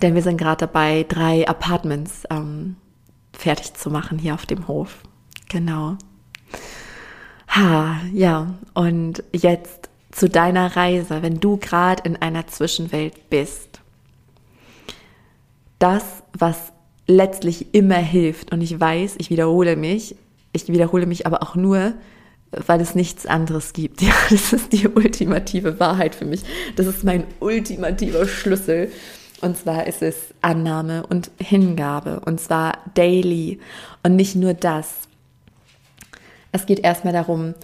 denn 0.02 0.14
wir 0.14 0.22
sind 0.22 0.36
gerade 0.36 0.66
dabei, 0.66 1.06
drei 1.08 1.48
Apartments 1.48 2.24
ähm, 2.28 2.76
fertig 3.32 3.72
zu 3.72 3.88
machen 3.88 4.18
hier 4.18 4.34
auf 4.34 4.44
dem 4.44 4.68
Hof. 4.68 4.98
Genau. 5.48 5.96
Ha, 7.48 7.98
ja, 8.12 8.58
und 8.74 9.24
jetzt 9.32 9.88
zu 10.10 10.28
deiner 10.28 10.76
Reise, 10.76 11.22
wenn 11.22 11.40
du 11.40 11.56
gerade 11.56 12.02
in 12.04 12.16
einer 12.16 12.46
Zwischenwelt 12.46 13.30
bist. 13.30 13.75
Das, 15.78 16.04
was 16.32 16.72
letztlich 17.06 17.74
immer 17.74 17.96
hilft, 17.96 18.52
und 18.52 18.60
ich 18.62 18.78
weiß, 18.78 19.16
ich 19.18 19.30
wiederhole 19.30 19.76
mich, 19.76 20.16
ich 20.52 20.68
wiederhole 20.68 21.06
mich 21.06 21.26
aber 21.26 21.42
auch 21.42 21.54
nur, 21.54 21.94
weil 22.50 22.80
es 22.80 22.94
nichts 22.94 23.26
anderes 23.26 23.72
gibt. 23.72 24.02
Ja, 24.06 24.14
das 24.30 24.52
ist 24.52 24.72
die 24.72 24.88
ultimative 24.88 25.78
Wahrheit 25.80 26.14
für 26.14 26.24
mich. 26.24 26.42
Das 26.76 26.86
ist 26.86 27.04
mein 27.04 27.24
ultimativer 27.40 28.26
Schlüssel. 28.26 28.90
Und 29.42 29.58
zwar 29.58 29.86
ist 29.86 30.02
es 30.02 30.34
Annahme 30.40 31.06
und 31.06 31.30
Hingabe. 31.38 32.20
Und 32.20 32.40
zwar 32.40 32.78
daily. 32.94 33.60
Und 34.02 34.16
nicht 34.16 34.36
nur 34.36 34.54
das. 34.54 35.08
Es 36.52 36.64
geht 36.66 36.80
erstmal 36.80 37.12
darum, 37.12 37.54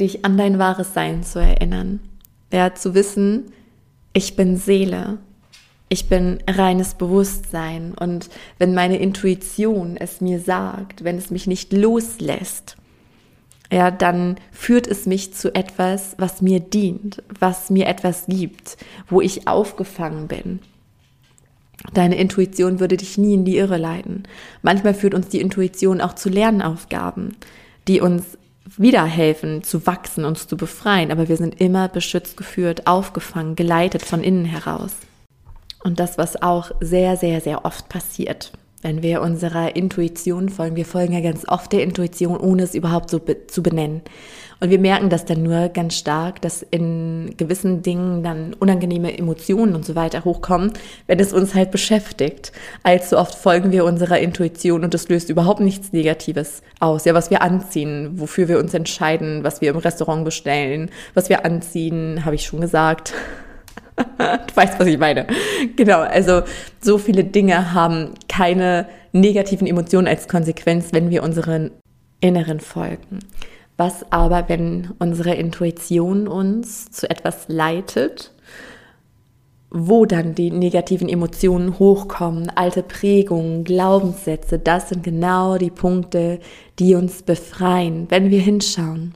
dich 0.00 0.24
an 0.24 0.36
dein 0.36 0.58
wahres 0.58 0.94
Sein 0.94 1.22
zu 1.22 1.38
erinnern. 1.38 2.00
Ja, 2.52 2.74
zu 2.74 2.94
wissen, 2.94 3.52
ich 4.12 4.34
bin 4.34 4.56
Seele, 4.56 5.18
ich 5.92 6.08
bin 6.08 6.38
reines 6.48 6.94
Bewusstsein 6.94 7.94
und 7.98 8.30
wenn 8.58 8.74
meine 8.74 8.98
Intuition 8.98 9.96
es 9.96 10.20
mir 10.20 10.38
sagt, 10.38 11.02
wenn 11.02 11.18
es 11.18 11.30
mich 11.30 11.48
nicht 11.48 11.72
loslässt, 11.72 12.76
ja, 13.72 13.90
dann 13.90 14.36
führt 14.52 14.86
es 14.86 15.06
mich 15.06 15.34
zu 15.34 15.52
etwas, 15.52 16.14
was 16.16 16.42
mir 16.42 16.60
dient, 16.60 17.22
was 17.38 17.70
mir 17.70 17.86
etwas 17.86 18.26
gibt, 18.26 18.76
wo 19.08 19.20
ich 19.20 19.48
aufgefangen 19.48 20.28
bin. 20.28 20.60
Deine 21.92 22.18
Intuition 22.18 22.78
würde 22.78 22.96
dich 22.96 23.18
nie 23.18 23.34
in 23.34 23.44
die 23.44 23.56
Irre 23.56 23.76
leiten. 23.76 24.24
Manchmal 24.62 24.94
führt 24.94 25.14
uns 25.14 25.28
die 25.28 25.40
Intuition 25.40 26.00
auch 26.00 26.14
zu 26.14 26.28
Lernaufgaben, 26.28 27.36
die 27.88 28.00
uns 28.00 28.38
wieder 28.76 29.04
helfen, 29.04 29.64
zu 29.64 29.86
wachsen, 29.86 30.24
uns 30.24 30.46
zu 30.46 30.56
befreien. 30.56 31.10
Aber 31.10 31.28
wir 31.28 31.36
sind 31.36 31.60
immer 31.60 31.88
beschützt 31.88 32.36
geführt, 32.36 32.86
aufgefangen, 32.86 33.56
geleitet 33.56 34.02
von 34.02 34.22
innen 34.22 34.44
heraus. 34.44 34.92
Und 35.82 35.98
das, 35.98 36.18
was 36.18 36.40
auch 36.42 36.72
sehr, 36.80 37.16
sehr, 37.16 37.40
sehr 37.40 37.64
oft 37.64 37.88
passiert, 37.88 38.52
wenn 38.82 39.02
wir 39.02 39.22
unserer 39.22 39.76
Intuition 39.76 40.48
folgen. 40.48 40.76
Wir 40.76 40.86
folgen 40.86 41.14
ja 41.14 41.20
ganz 41.20 41.48
oft 41.48 41.72
der 41.72 41.82
Intuition, 41.82 42.36
ohne 42.36 42.62
es 42.62 42.74
überhaupt 42.74 43.10
so 43.10 43.18
be 43.18 43.46
zu 43.46 43.62
benennen. 43.62 44.02
Und 44.62 44.68
wir 44.68 44.78
merken 44.78 45.08
das 45.08 45.24
dann 45.24 45.42
nur 45.42 45.70
ganz 45.70 45.94
stark, 45.94 46.42
dass 46.42 46.60
in 46.60 47.34
gewissen 47.38 47.80
Dingen 47.80 48.22
dann 48.22 48.52
unangenehme 48.52 49.16
Emotionen 49.16 49.74
und 49.74 49.86
so 49.86 49.94
weiter 49.94 50.26
hochkommen, 50.26 50.72
wenn 51.06 51.18
es 51.18 51.32
uns 51.32 51.54
halt 51.54 51.70
beschäftigt. 51.70 52.52
Allzu 52.82 53.16
oft 53.16 53.34
folgen 53.34 53.72
wir 53.72 53.86
unserer 53.86 54.18
Intuition 54.18 54.84
und 54.84 54.94
es 54.94 55.08
löst 55.08 55.30
überhaupt 55.30 55.60
nichts 55.60 55.94
Negatives 55.94 56.62
aus. 56.78 57.06
Ja, 57.06 57.14
was 57.14 57.30
wir 57.30 57.40
anziehen, 57.40 58.20
wofür 58.20 58.48
wir 58.48 58.58
uns 58.58 58.74
entscheiden, 58.74 59.44
was 59.44 59.62
wir 59.62 59.70
im 59.70 59.78
Restaurant 59.78 60.26
bestellen, 60.26 60.90
was 61.14 61.30
wir 61.30 61.46
anziehen, 61.46 62.26
habe 62.26 62.34
ich 62.34 62.44
schon 62.44 62.60
gesagt. 62.60 63.14
du 64.18 64.56
weißt, 64.56 64.78
was 64.78 64.86
ich 64.86 64.98
meine. 64.98 65.26
Genau, 65.76 66.00
also 66.00 66.42
so 66.80 66.98
viele 66.98 67.24
Dinge 67.24 67.72
haben 67.72 68.14
keine 68.28 68.86
negativen 69.12 69.66
Emotionen 69.66 70.08
als 70.08 70.28
Konsequenz, 70.28 70.92
wenn 70.92 71.10
wir 71.10 71.22
unseren 71.22 71.70
Inneren 72.20 72.60
folgen. 72.60 73.20
Was 73.76 74.10
aber, 74.12 74.48
wenn 74.48 74.90
unsere 74.98 75.34
Intuition 75.34 76.28
uns 76.28 76.90
zu 76.90 77.08
etwas 77.08 77.46
leitet, 77.48 78.32
wo 79.70 80.04
dann 80.04 80.34
die 80.34 80.50
negativen 80.50 81.08
Emotionen 81.08 81.78
hochkommen, 81.78 82.50
alte 82.50 82.82
Prägungen, 82.82 83.64
Glaubenssätze, 83.64 84.58
das 84.58 84.88
sind 84.88 85.04
genau 85.04 85.58
die 85.58 85.70
Punkte, 85.70 86.40
die 86.78 86.94
uns 86.94 87.22
befreien, 87.22 88.06
wenn 88.10 88.30
wir 88.30 88.40
hinschauen. 88.40 89.14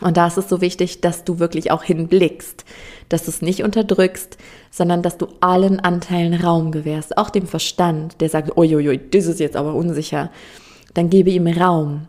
Und 0.00 0.16
da 0.16 0.26
ist 0.26 0.36
es 0.36 0.48
so 0.48 0.60
wichtig, 0.60 1.00
dass 1.00 1.24
du 1.24 1.38
wirklich 1.38 1.70
auch 1.70 1.84
hinblickst, 1.84 2.64
dass 3.08 3.24
du 3.24 3.30
es 3.30 3.42
nicht 3.42 3.62
unterdrückst, 3.62 4.38
sondern 4.70 5.02
dass 5.02 5.18
du 5.18 5.28
allen 5.40 5.78
Anteilen 5.78 6.34
Raum 6.34 6.72
gewährst, 6.72 7.16
auch 7.16 7.30
dem 7.30 7.46
Verstand, 7.46 8.20
der 8.20 8.28
sagt, 8.28 8.56
uiuiui, 8.56 9.00
das 9.10 9.26
ist 9.26 9.40
jetzt 9.40 9.56
aber 9.56 9.74
unsicher. 9.74 10.30
Dann 10.94 11.10
gebe 11.10 11.30
ihm 11.30 11.46
Raum. 11.46 12.08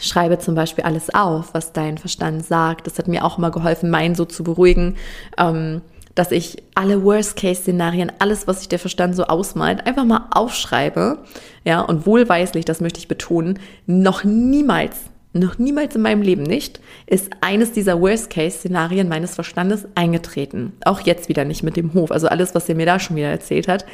Schreibe 0.00 0.38
zum 0.38 0.54
Beispiel 0.54 0.84
alles 0.84 1.12
auf, 1.12 1.54
was 1.54 1.72
dein 1.72 1.98
Verstand 1.98 2.46
sagt. 2.46 2.86
Das 2.86 2.98
hat 2.98 3.08
mir 3.08 3.24
auch 3.24 3.36
immer 3.36 3.50
geholfen, 3.50 3.90
meinen 3.90 4.14
so 4.14 4.24
zu 4.24 4.42
beruhigen, 4.42 4.96
ähm, 5.36 5.82
dass 6.14 6.30
ich 6.30 6.62
alle 6.74 7.02
Worst-Case-Szenarien, 7.02 8.12
alles, 8.18 8.46
was 8.46 8.60
sich 8.60 8.68
der 8.68 8.78
Verstand 8.78 9.16
so 9.16 9.24
ausmalt, 9.24 9.86
einfach 9.86 10.04
mal 10.04 10.28
aufschreibe. 10.30 11.18
Ja, 11.64 11.80
und 11.80 12.06
wohlweislich, 12.06 12.64
das 12.64 12.80
möchte 12.80 13.00
ich 13.00 13.08
betonen, 13.08 13.58
noch 13.86 14.24
niemals 14.24 14.96
noch 15.32 15.58
niemals 15.58 15.94
in 15.94 16.02
meinem 16.02 16.22
Leben 16.22 16.42
nicht, 16.42 16.80
ist 17.06 17.30
eines 17.40 17.72
dieser 17.72 18.00
Worst-Case-Szenarien 18.00 19.08
meines 19.08 19.34
Verstandes 19.34 19.86
eingetreten. 19.94 20.74
Auch 20.84 21.00
jetzt 21.00 21.28
wieder 21.28 21.44
nicht 21.44 21.62
mit 21.62 21.76
dem 21.76 21.94
Hof. 21.94 22.10
Also 22.10 22.28
alles, 22.28 22.54
was 22.54 22.68
er 22.68 22.74
mir 22.74 22.86
da 22.86 22.98
schon 22.98 23.16
wieder 23.16 23.28
erzählt 23.28 23.68
hat, 23.68 23.86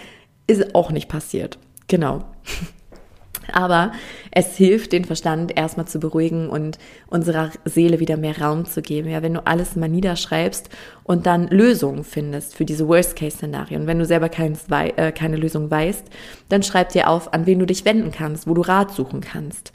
ist 0.47 0.75
auch 0.75 0.91
nicht 0.91 1.09
passiert. 1.09 1.59
Genau. 1.87 2.25
Aber 3.53 3.93
es 4.31 4.57
hilft, 4.57 4.93
den 4.93 5.07
Verstand 5.07 5.57
erstmal 5.57 5.87
zu 5.87 6.01
beruhigen 6.01 6.51
und 6.51 6.79
unserer 7.07 7.51
Seele 7.65 7.99
wieder 7.99 8.19
mehr 8.19 8.39
Raum 8.39 8.67
zu 8.67 8.83
geben. 8.83 9.09
Ja, 9.09 9.23
wenn 9.23 9.35
du 9.35 9.47
alles 9.47 9.75
mal 9.75 9.89
niederschreibst 9.89 10.69
und 11.03 11.25
dann 11.25 11.49
Lösungen 11.49 12.05
findest 12.05 12.55
für 12.55 12.67
diese 12.67 12.87
Worst-Case-Szenarien. 12.89 13.87
Wenn 13.87 13.99
du 13.99 14.05
selber 14.05 14.29
keins, 14.29 14.67
äh, 14.71 15.13
keine 15.13 15.37
Lösung 15.37 15.71
weißt, 15.71 16.05
dann 16.51 16.63
schreib 16.63 16.91
dir 16.91 17.09
auf, 17.09 17.33
an 17.33 17.47
wen 17.47 17.59
du 17.59 17.65
dich 17.65 17.85
wenden 17.85 18.11
kannst, 18.11 18.47
wo 18.47 18.53
du 18.53 18.61
Rat 18.61 18.93
suchen 18.93 19.23
kannst. 19.23 19.73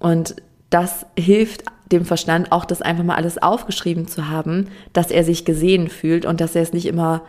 Und 0.00 0.34
das 0.74 1.06
hilft 1.16 1.62
dem 1.92 2.04
Verstand 2.04 2.50
auch, 2.50 2.64
das 2.64 2.82
einfach 2.82 3.04
mal 3.04 3.14
alles 3.14 3.40
aufgeschrieben 3.40 4.08
zu 4.08 4.28
haben, 4.28 4.66
dass 4.92 5.12
er 5.12 5.22
sich 5.22 5.44
gesehen 5.44 5.88
fühlt 5.88 6.26
und 6.26 6.40
dass 6.40 6.56
er 6.56 6.62
es 6.62 6.72
nicht 6.72 6.86
immer 6.86 7.22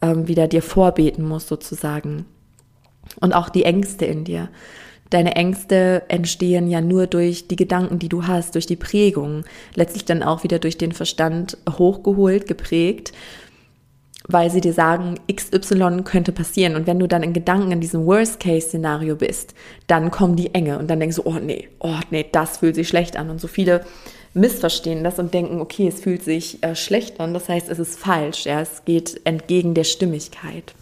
ähm, 0.00 0.28
wieder 0.28 0.46
dir 0.46 0.62
vorbeten 0.62 1.26
muss, 1.26 1.48
sozusagen. 1.48 2.26
Und 3.20 3.32
auch 3.32 3.48
die 3.48 3.64
Ängste 3.64 4.04
in 4.04 4.22
dir. 4.22 4.50
Deine 5.10 5.34
Ängste 5.34 6.04
entstehen 6.08 6.68
ja 6.68 6.80
nur 6.80 7.08
durch 7.08 7.48
die 7.48 7.56
Gedanken, 7.56 7.98
die 7.98 8.08
du 8.08 8.28
hast, 8.28 8.54
durch 8.54 8.66
die 8.66 8.76
Prägung, 8.76 9.42
letztlich 9.74 10.04
dann 10.04 10.22
auch 10.22 10.44
wieder 10.44 10.60
durch 10.60 10.78
den 10.78 10.92
Verstand 10.92 11.58
hochgeholt, 11.68 12.46
geprägt 12.46 13.12
weil 14.28 14.50
sie 14.50 14.60
dir 14.60 14.72
sagen, 14.72 15.16
XY 15.32 16.02
könnte 16.04 16.32
passieren. 16.32 16.76
Und 16.76 16.86
wenn 16.86 16.98
du 16.98 17.08
dann 17.08 17.22
in 17.22 17.32
Gedanken 17.32 17.72
in 17.72 17.80
diesem 17.80 18.06
Worst-Case-Szenario 18.06 19.16
bist, 19.16 19.54
dann 19.86 20.10
kommen 20.10 20.36
die 20.36 20.54
Enge 20.54 20.78
und 20.78 20.88
dann 20.88 21.00
denkst 21.00 21.16
du, 21.16 21.22
oh 21.24 21.38
nee, 21.40 21.68
oh 21.80 21.98
nee, 22.10 22.26
das 22.30 22.58
fühlt 22.58 22.74
sich 22.74 22.88
schlecht 22.88 23.16
an. 23.16 23.30
Und 23.30 23.40
so 23.40 23.48
viele 23.48 23.84
missverstehen 24.34 25.04
das 25.04 25.18
und 25.18 25.34
denken, 25.34 25.60
okay, 25.60 25.88
es 25.88 26.00
fühlt 26.00 26.22
sich 26.22 26.62
äh, 26.62 26.74
schlecht 26.74 27.20
an, 27.20 27.34
das 27.34 27.48
heißt, 27.48 27.68
es 27.68 27.78
ist 27.78 27.98
falsch, 27.98 28.46
ja, 28.46 28.60
es 28.60 28.84
geht 28.84 29.20
entgegen 29.24 29.74
der 29.74 29.84
Stimmigkeit. 29.84 30.74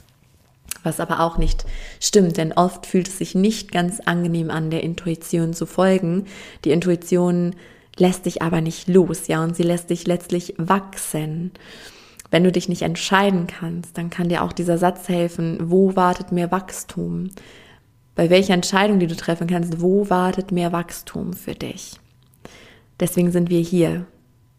Was 0.82 1.00
aber 1.00 1.20
auch 1.20 1.36
nicht 1.36 1.66
stimmt, 1.98 2.36
denn 2.36 2.52
oft 2.52 2.86
fühlt 2.86 3.08
es 3.08 3.18
sich 3.18 3.34
nicht 3.34 3.70
ganz 3.70 4.00
angenehm 4.00 4.50
an, 4.50 4.70
der 4.70 4.82
Intuition 4.82 5.52
zu 5.52 5.66
folgen. 5.66 6.26
Die 6.64 6.70
Intuition 6.70 7.54
lässt 7.96 8.24
dich 8.24 8.40
aber 8.40 8.62
nicht 8.62 8.88
los, 8.88 9.26
ja, 9.26 9.42
und 9.44 9.56
sie 9.56 9.62
lässt 9.62 9.90
dich 9.90 10.06
letztlich 10.06 10.54
wachsen. 10.56 11.50
Wenn 12.30 12.44
du 12.44 12.52
dich 12.52 12.68
nicht 12.68 12.82
entscheiden 12.82 13.46
kannst, 13.46 13.98
dann 13.98 14.10
kann 14.10 14.28
dir 14.28 14.44
auch 14.44 14.52
dieser 14.52 14.78
Satz 14.78 15.08
helfen, 15.08 15.58
wo 15.62 15.96
wartet 15.96 16.30
mehr 16.30 16.52
Wachstum? 16.52 17.30
Bei 18.14 18.30
welcher 18.30 18.54
Entscheidung, 18.54 18.98
die 18.98 19.06
du 19.06 19.16
treffen 19.16 19.46
kannst, 19.46 19.80
wo 19.80 20.10
wartet 20.10 20.52
mehr 20.52 20.72
Wachstum 20.72 21.32
für 21.32 21.54
dich? 21.54 21.98
Deswegen 23.00 23.32
sind 23.32 23.50
wir 23.50 23.60
hier. 23.60 24.06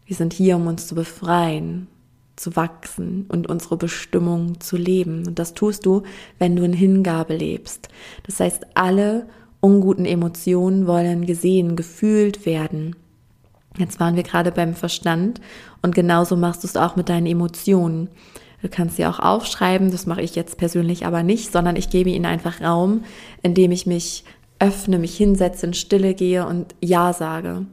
Wir 0.04 0.16
sind 0.16 0.32
hier, 0.32 0.56
um 0.56 0.66
uns 0.66 0.86
zu 0.86 0.94
befreien, 0.94 1.86
zu 2.36 2.56
wachsen 2.56 3.26
und 3.28 3.46
unsere 3.46 3.76
Bestimmung 3.76 4.60
zu 4.60 4.76
leben. 4.76 5.26
Und 5.26 5.38
das 5.38 5.54
tust 5.54 5.86
du, 5.86 6.02
wenn 6.38 6.56
du 6.56 6.64
in 6.64 6.72
Hingabe 6.72 7.36
lebst. 7.36 7.88
Das 8.24 8.40
heißt, 8.40 8.66
alle 8.74 9.28
unguten 9.60 10.04
Emotionen 10.04 10.86
wollen 10.86 11.24
gesehen, 11.24 11.76
gefühlt 11.76 12.44
werden. 12.44 12.96
Jetzt 13.78 14.00
waren 14.00 14.16
wir 14.16 14.22
gerade 14.22 14.52
beim 14.52 14.74
Verstand 14.74 15.40
und 15.80 15.94
genauso 15.94 16.36
machst 16.36 16.62
du 16.62 16.66
es 16.66 16.76
auch 16.76 16.96
mit 16.96 17.08
deinen 17.08 17.26
Emotionen. 17.26 18.08
Du 18.60 18.68
kannst 18.68 18.96
sie 18.96 19.06
auch 19.06 19.18
aufschreiben, 19.18 19.90
das 19.90 20.06
mache 20.06 20.22
ich 20.22 20.36
jetzt 20.36 20.56
persönlich 20.56 21.04
aber 21.04 21.22
nicht, 21.22 21.52
sondern 21.52 21.76
ich 21.76 21.90
gebe 21.90 22.10
ihnen 22.10 22.26
einfach 22.26 22.60
Raum, 22.60 23.04
indem 23.42 23.72
ich 23.72 23.86
mich 23.86 24.24
öffne, 24.60 24.98
mich 24.98 25.16
hinsetze, 25.16 25.66
in 25.66 25.74
Stille 25.74 26.14
gehe 26.14 26.46
und 26.46 26.74
Ja 26.80 27.12
sage. 27.12 27.66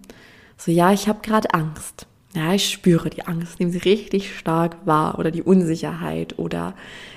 So, 0.58 0.72
ja, 0.72 0.92
ich 0.92 1.08
habe 1.08 1.20
gerade 1.22 1.54
Angst. 1.54 2.08
Ja, 2.36 2.54
ich 2.54 2.70
spüre 2.70 3.10
die 3.10 3.26
Angst, 3.26 3.60
nehme 3.60 3.72
sie 3.72 3.80
richtig 3.80 4.38
stark 4.38 4.78
wahr 4.86 5.18
oder 5.18 5.32
die 5.32 5.42
Unsicherheit 5.42 6.38
oder 6.38 6.76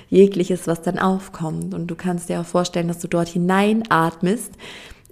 jegliches, 0.09 0.67
was 0.67 0.81
dann 0.81 0.99
aufkommt. 0.99 1.73
Und 1.73 1.87
du 1.87 1.95
kannst 1.95 2.29
dir 2.29 2.41
auch 2.41 2.45
vorstellen, 2.45 2.87
dass 2.87 2.99
du 2.99 3.07
dort 3.07 3.29
hineinatmest 3.29 4.53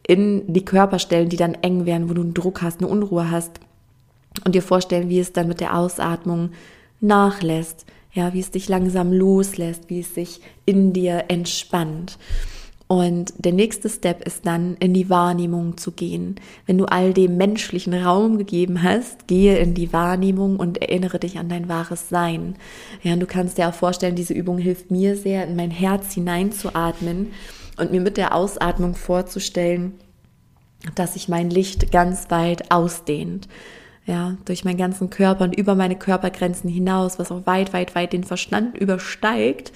in 0.05 0.51
die 0.51 0.65
Körperstellen, 0.65 1.29
die 1.29 1.37
dann 1.37 1.55
eng 1.55 1.85
werden, 1.85 2.09
wo 2.09 2.13
du 2.13 2.21
einen 2.21 2.33
Druck 2.33 2.61
hast, 2.61 2.79
eine 2.79 2.87
Unruhe 2.87 3.29
hast 3.29 3.59
und 4.45 4.55
dir 4.55 4.61
vorstellen, 4.61 5.09
wie 5.09 5.19
es 5.19 5.33
dann 5.33 5.47
mit 5.47 5.59
der 5.59 5.77
Ausatmung 5.77 6.51
nachlässt, 6.99 7.85
ja, 8.13 8.33
wie 8.33 8.39
es 8.39 8.51
dich 8.51 8.67
langsam 8.67 9.13
loslässt, 9.13 9.89
wie 9.89 10.01
es 10.01 10.13
sich 10.13 10.41
in 10.65 10.93
dir 10.93 11.25
entspannt. 11.27 12.17
Und 12.87 13.33
der 13.37 13.53
nächste 13.53 13.87
Step 13.87 14.21
ist 14.27 14.45
dann 14.45 14.75
in 14.81 14.93
die 14.93 15.09
Wahrnehmung 15.09 15.77
zu 15.77 15.93
gehen. 15.93 16.35
Wenn 16.65 16.77
du 16.77 16.85
all 16.87 17.13
dem 17.13 17.37
menschlichen 17.37 17.93
Raum 17.93 18.37
gegeben 18.37 18.83
hast, 18.83 19.27
gehe 19.27 19.57
in 19.59 19.73
die 19.73 19.93
Wahrnehmung 19.93 20.57
und 20.57 20.81
erinnere 20.81 21.17
dich 21.17 21.37
an 21.37 21.47
dein 21.47 21.69
wahres 21.69 22.09
Sein. 22.09 22.57
Ja, 23.01 23.13
und 23.13 23.21
du 23.21 23.27
kannst 23.27 23.57
dir 23.57 23.69
auch 23.69 23.73
vorstellen, 23.73 24.15
diese 24.15 24.33
Übung 24.33 24.57
hilft 24.57 24.91
mir 24.91 25.15
sehr, 25.15 25.47
in 25.47 25.55
mein 25.55 25.71
Herz 25.71 26.13
hineinzuatmen 26.13 27.27
und 27.77 27.91
mir 27.91 28.01
mit 28.01 28.17
der 28.17 28.36
Ausatmung 28.36 28.95
vorzustellen, 28.95 29.93
dass 30.95 31.13
sich 31.13 31.27
mein 31.29 31.49
Licht 31.49 31.91
ganz 31.91 32.29
weit 32.29 32.71
ausdehnt. 32.71 33.47
Ja, 34.07 34.36
durch 34.45 34.65
meinen 34.65 34.79
ganzen 34.79 35.12
Körper 35.12 35.43
und 35.43 35.55
über 35.55 35.75
meine 35.75 35.95
Körpergrenzen 35.95 36.69
hinaus, 36.69 37.19
was 37.19 37.31
auch 37.31 37.45
weit, 37.45 37.71
weit, 37.71 37.93
weit 37.93 38.13
den 38.13 38.23
Verstand 38.23 38.75
übersteigt. 38.75 39.71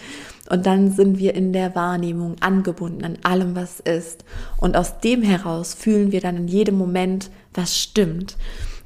Und 0.50 0.66
dann 0.66 0.92
sind 0.92 1.20
wir 1.20 1.36
in 1.36 1.54
der 1.54 1.76
Wahrnehmung 1.76 2.36
angebunden 2.40 3.06
an 3.06 3.18
allem, 3.24 3.56
was 3.56 3.80
ist. 3.80 4.26
Und 4.58 4.76
aus 4.78 5.00
dem 5.00 5.22
heraus 5.22 5.76
fühlen 5.76 6.12
wir 6.12 6.22
dann 6.22 6.38
in 6.38 6.48
jedem 6.48 6.76
Moment, 6.76 7.30
was 7.54 7.78
stimmt. 7.78 8.36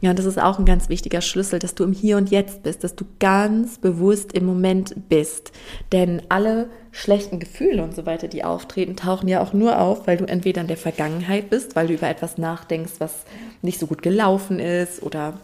Ja, 0.02 0.12
und 0.12 0.20
das 0.20 0.26
ist 0.26 0.40
auch 0.40 0.60
ein 0.60 0.66
ganz 0.66 0.88
wichtiger 0.88 1.22
Schlüssel, 1.22 1.60
dass 1.60 1.76
du 1.76 1.84
im 1.84 1.94
Hier 1.94 2.18
und 2.18 2.32
Jetzt 2.32 2.64
bist, 2.64 2.84
dass 2.84 2.96
du 2.96 3.06
ganz 3.20 3.78
bewusst 3.78 4.34
im 4.34 4.46
Moment 4.46 5.10
bist. 5.10 5.52
Denn 5.92 6.22
alle 6.30 6.70
schlechten 7.00 7.40
Gefühle 7.40 7.82
und 7.84 7.96
so 7.96 8.06
weiter, 8.06 8.28
die 8.28 8.44
auftreten, 8.44 8.98
tauchen 8.98 9.30
ja 9.30 9.42
auch 9.42 9.54
nur 9.54 9.80
auf, 9.80 10.06
weil 10.06 10.18
du 10.18 10.26
entweder 10.26 10.62
in 10.62 10.68
der 10.68 10.78
Vergangenheit 10.78 11.50
bist, 11.50 11.76
weil 11.76 11.88
du 11.88 11.94
über 11.94 12.10
etwas 12.10 12.38
nachdenkst, 12.38 12.94
was 13.00 13.24
nicht 13.62 13.80
so 13.80 13.88
gut 13.88 14.02
gelaufen 14.02 14.60
ist 14.60 15.02
oder 15.02 15.40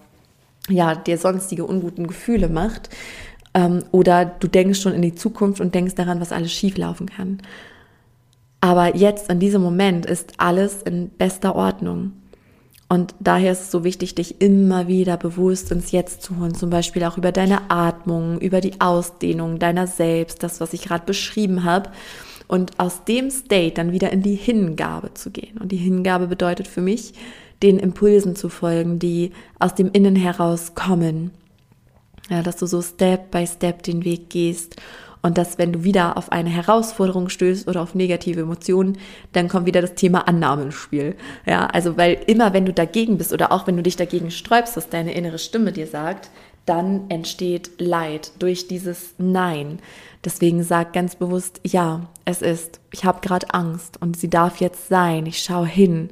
ja, 0.68 0.96
dir 0.96 1.18
sonstige 1.18 1.66
unguten 1.66 2.08
Gefühle 2.08 2.50
macht. 2.50 2.90
Ähm, 3.54 3.84
oder 3.92 4.26
du 4.26 4.48
denkst 4.48 4.82
schon 4.82 4.94
in 4.94 5.02
die 5.02 5.16
Zukunft 5.16 5.62
und 5.62 5.74
denkst 5.74 5.96
daran, 5.96 6.20
was 6.20 6.34
alles 6.34 6.52
schief 6.52 6.76
laufen 6.76 7.08
kann. 7.08 7.42
Aber 8.60 8.96
jetzt, 8.96 9.30
in 9.30 9.40
diesem 9.40 9.62
Moment, 9.62 10.06
ist 10.06 10.34
alles 10.38 10.82
in 10.82 11.10
bester 11.10 11.56
Ordnung. 11.56 12.14
Und 12.88 13.16
daher 13.20 13.52
ist 13.52 13.62
es 13.62 13.72
so 13.72 13.84
wichtig, 13.84 14.14
dich 14.14 14.42
immer 14.42 14.88
wieder 14.88 15.18
bewusst 15.18 15.72
ins 15.72 15.92
Jetzt 15.92 16.22
zu 16.22 16.38
holen, 16.38 16.54
zum 16.54 16.70
Beispiel 16.70 17.04
auch 17.04 17.18
über 17.18 17.32
deine 17.32 17.72
Atmung, 17.72 18.40
über 18.40 18.62
die 18.62 18.80
Ausdehnung 18.80 19.58
deiner 19.58 19.88
selbst, 19.88 20.44
das, 20.44 20.62
was 20.62 20.74
ich 20.74 20.84
gerade 20.84 21.06
beschrieben 21.06 21.64
habe. 21.64 21.90
Und 22.48 22.80
aus 22.80 23.04
dem 23.06 23.32
State 23.32 23.74
dann 23.74 23.92
wieder 23.92 24.12
in 24.12 24.22
die 24.22 24.36
Hingabe 24.36 25.16
zu 25.16 25.32
gehen. 25.32 25.58
Und 25.58 25.72
die 25.72 25.78
Hingabe 25.78 26.28
bedeutet 26.28 26.68
für 26.68 26.82
mich, 26.82 27.14
den 27.64 27.80
Impulsen 27.80 28.36
zu 28.36 28.50
folgen, 28.50 29.00
die 29.00 29.32
aus 29.58 29.74
dem 29.74 29.90
Innen 29.92 30.16
heraus 30.16 30.76
kommen. 30.76 31.32
Ja, 32.30 32.44
dass 32.44 32.58
du 32.58 32.68
so 32.68 32.84
Step 32.84 33.32
by 33.32 33.48
Step 33.48 33.82
den 33.82 34.04
Weg 34.04 34.30
gehst 34.30 34.76
und 35.26 35.40
dass, 35.40 35.58
wenn 35.58 35.74
du 35.74 35.84
wieder 35.84 36.18
auf 36.18 36.32
eine 36.32 36.52
Herausforderung 36.52 37.30
stößt 37.30 37.68
oder 37.68 37.82
auf 37.82 37.96
negative 37.96 38.42
Emotionen, 38.42 39.00
dann 39.34 39.48
kommt 39.48 39.66
wieder 39.66 39.82
das 39.82 39.96
Thema 39.96 40.28
Annahme 40.28 40.62
ins 40.62 40.76
Spiel. 40.76 41.16
Ja, 41.48 41.66
also, 41.66 41.98
weil 41.98 42.20
immer, 42.28 42.54
wenn 42.54 42.68
du 42.68 42.74
dagegen 42.74 43.18
bist 43.18 43.34
oder 43.34 43.52
auch 43.52 43.66
wenn 43.66 43.76
du 43.76 43.82
dich 43.82 43.96
dagegen 43.96 44.30
sträubst, 44.30 44.78
was 44.78 44.88
deine 44.88 45.16
innere 45.16 45.40
Stimme 45.40 45.72
dir 45.72 45.88
sagt, 45.88 46.30
dann 46.68 47.10
entsteht 47.10 47.82
Leid 47.82 48.34
durch 48.38 48.68
dieses 48.68 49.16
Nein. 49.18 49.80
Deswegen 50.24 50.62
sag 50.62 50.94
ganz 50.94 51.16
bewusst, 51.16 51.60
ja, 51.64 52.02
es 52.26 52.44
ist. 52.44 52.80
Ich 52.92 53.04
habe 53.04 53.22
gerade 53.22 53.52
Angst 53.52 54.00
und 54.00 54.18
sie 54.18 54.30
darf 54.30 54.62
jetzt 54.62 54.90
sein. 54.90 55.26
Ich 55.26 55.40
schaue 55.40 55.66
hin. 55.66 56.12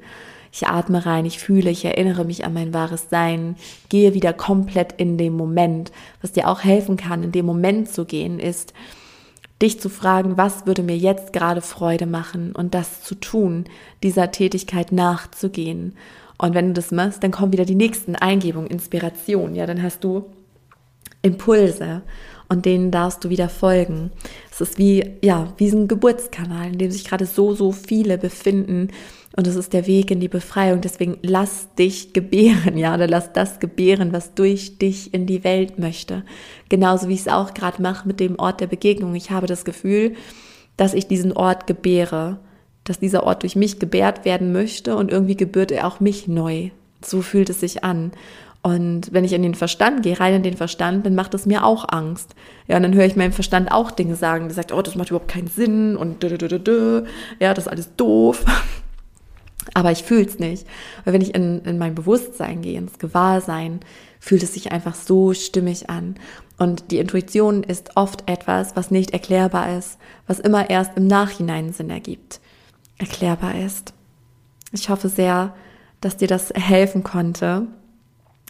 Ich 0.51 0.67
atme 0.67 1.05
rein, 1.05 1.25
ich 1.25 1.37
fühle, 1.37 1.69
ich 1.69 1.85
erinnere 1.85 2.25
mich 2.25 2.45
an 2.45 2.53
mein 2.53 2.73
wahres 2.73 3.09
Sein, 3.09 3.57
gehe 3.89 4.15
wieder 4.15 4.33
komplett 4.33 4.93
in 4.97 5.17
den 5.17 5.33
Moment. 5.33 5.91
Was 6.21 6.31
dir 6.31 6.47
auch 6.47 6.63
helfen 6.63 6.97
kann, 6.97 7.23
in 7.23 7.31
dem 7.31 7.45
Moment 7.45 7.89
zu 7.89 8.05
gehen, 8.05 8.39
ist, 8.39 8.73
dich 9.63 9.79
zu 9.79 9.89
fragen, 9.89 10.37
was 10.37 10.65
würde 10.65 10.83
mir 10.83 10.97
jetzt 10.97 11.33
gerade 11.33 11.61
Freude 11.61 12.05
machen 12.05 12.53
und 12.55 12.73
das 12.75 13.01
zu 13.01 13.15
tun, 13.15 13.65
dieser 14.03 14.31
Tätigkeit 14.31 14.91
nachzugehen. 14.91 15.95
Und 16.37 16.53
wenn 16.53 16.67
du 16.67 16.73
das 16.73 16.91
machst, 16.91 17.23
dann 17.23 17.31
kommen 17.31 17.53
wieder 17.53 17.65
die 17.65 17.75
nächsten 17.75 18.15
Eingebungen, 18.15 18.67
Inspiration. 18.67 19.55
Ja, 19.55 19.65
dann 19.65 19.81
hast 19.81 20.03
du 20.03 20.25
Impulse 21.21 22.01
und 22.49 22.65
denen 22.65 22.91
darfst 22.91 23.23
du 23.23 23.29
wieder 23.29 23.49
folgen. 23.49 24.11
Es 24.51 24.61
ist 24.61 24.77
wie, 24.77 25.15
ja, 25.21 25.53
wie 25.57 25.69
ein 25.69 25.87
Geburtskanal, 25.87 26.73
in 26.73 26.77
dem 26.77 26.91
sich 26.91 27.05
gerade 27.05 27.25
so, 27.25 27.53
so 27.53 27.71
viele 27.71 28.17
befinden, 28.17 28.89
und 29.35 29.47
es 29.47 29.55
ist 29.55 29.73
der 29.73 29.87
Weg 29.87 30.11
in 30.11 30.19
die 30.19 30.27
Befreiung. 30.27 30.81
Deswegen 30.81 31.17
lass 31.21 31.73
dich 31.75 32.13
gebären, 32.13 32.77
ja, 32.77 32.93
oder 32.93 33.07
lass 33.07 33.33
das 33.33 33.59
gebären, 33.59 34.13
was 34.13 34.35
durch 34.35 34.77
dich 34.77 35.13
in 35.13 35.25
die 35.25 35.43
Welt 35.43 35.79
möchte. 35.79 36.23
Genauso 36.69 37.07
wie 37.07 37.15
ich 37.15 37.21
es 37.21 37.27
auch 37.27 37.53
gerade 37.53 37.81
mache 37.81 38.07
mit 38.07 38.19
dem 38.19 38.37
Ort 38.37 38.61
der 38.61 38.67
Begegnung. 38.67 39.15
Ich 39.15 39.31
habe 39.31 39.47
das 39.47 39.65
Gefühl, 39.65 40.13
dass 40.77 40.93
ich 40.93 41.07
diesen 41.07 41.33
Ort 41.33 41.65
gebäre, 41.65 42.39
dass 42.83 42.99
dieser 42.99 43.23
Ort 43.23 43.43
durch 43.43 43.55
mich 43.55 43.79
gebärt 43.79 44.25
werden 44.25 44.51
möchte 44.51 44.95
und 44.95 45.11
irgendwie 45.11 45.37
gebührt 45.37 45.71
er 45.71 45.87
auch 45.87 45.99
mich 45.99 46.27
neu. 46.27 46.69
So 47.03 47.21
fühlt 47.21 47.49
es 47.49 47.59
sich 47.59 47.83
an. 47.83 48.11
Und 48.61 49.11
wenn 49.11 49.25
ich 49.25 49.33
in 49.33 49.43
den 49.43 49.55
Verstand 49.55 50.03
gehe, 50.03 50.19
rein 50.19 50.35
in 50.35 50.43
den 50.43 50.55
Verstand, 50.55 51.05
dann 51.05 51.15
macht 51.15 51.33
es 51.33 51.45
mir 51.45 51.65
auch 51.65 51.85
Angst. 51.89 52.33
Ja, 52.67 52.77
und 52.77 52.83
dann 52.83 52.93
höre 52.93 53.05
ich 53.05 53.17
meinem 53.17 53.33
Verstand 53.33 53.71
auch 53.71 53.91
Dinge 53.91 54.15
sagen, 54.15 54.45
der 54.45 54.55
sagt, 54.55 54.71
oh, 54.71 54.81
das 54.81 54.95
macht 54.95 55.09
überhaupt 55.09 55.29
keinen 55.29 55.47
Sinn 55.47 55.97
und 55.97 56.23
dö, 56.23 56.29
dö, 56.29 56.47
dö, 56.47 56.59
dö. 56.59 57.03
ja, 57.39 57.53
das 57.53 57.65
ist 57.65 57.71
alles 57.71 57.95
doof. 57.97 58.45
Aber 59.73 59.91
ich 59.91 60.03
fühle 60.03 60.25
es 60.25 60.39
nicht. 60.39 60.67
Weil 61.03 61.13
wenn 61.13 61.21
ich 61.21 61.33
in, 61.35 61.61
in 61.61 61.77
mein 61.77 61.95
Bewusstsein 61.95 62.61
gehe, 62.61 62.77
ins 62.77 62.99
Gewahrsein, 62.99 63.79
fühlt 64.19 64.43
es 64.43 64.53
sich 64.53 64.71
einfach 64.71 64.95
so 64.95 65.33
stimmig 65.33 65.89
an. 65.89 66.15
Und 66.57 66.91
die 66.91 66.99
Intuition 66.99 67.63
ist 67.63 67.91
oft 67.95 68.29
etwas, 68.29 68.75
was 68.75 68.91
nicht 68.91 69.11
erklärbar 69.11 69.77
ist, 69.77 69.97
was 70.27 70.39
immer 70.39 70.69
erst 70.69 70.95
im 70.97 71.07
Nachhinein 71.07 71.73
Sinn 71.73 71.89
ergibt, 71.89 72.39
erklärbar 72.97 73.55
ist. 73.55 73.93
Ich 74.71 74.89
hoffe 74.89 75.09
sehr, 75.09 75.53
dass 76.01 76.17
dir 76.17 76.27
das 76.27 76.51
helfen 76.53 77.03
konnte 77.03 77.67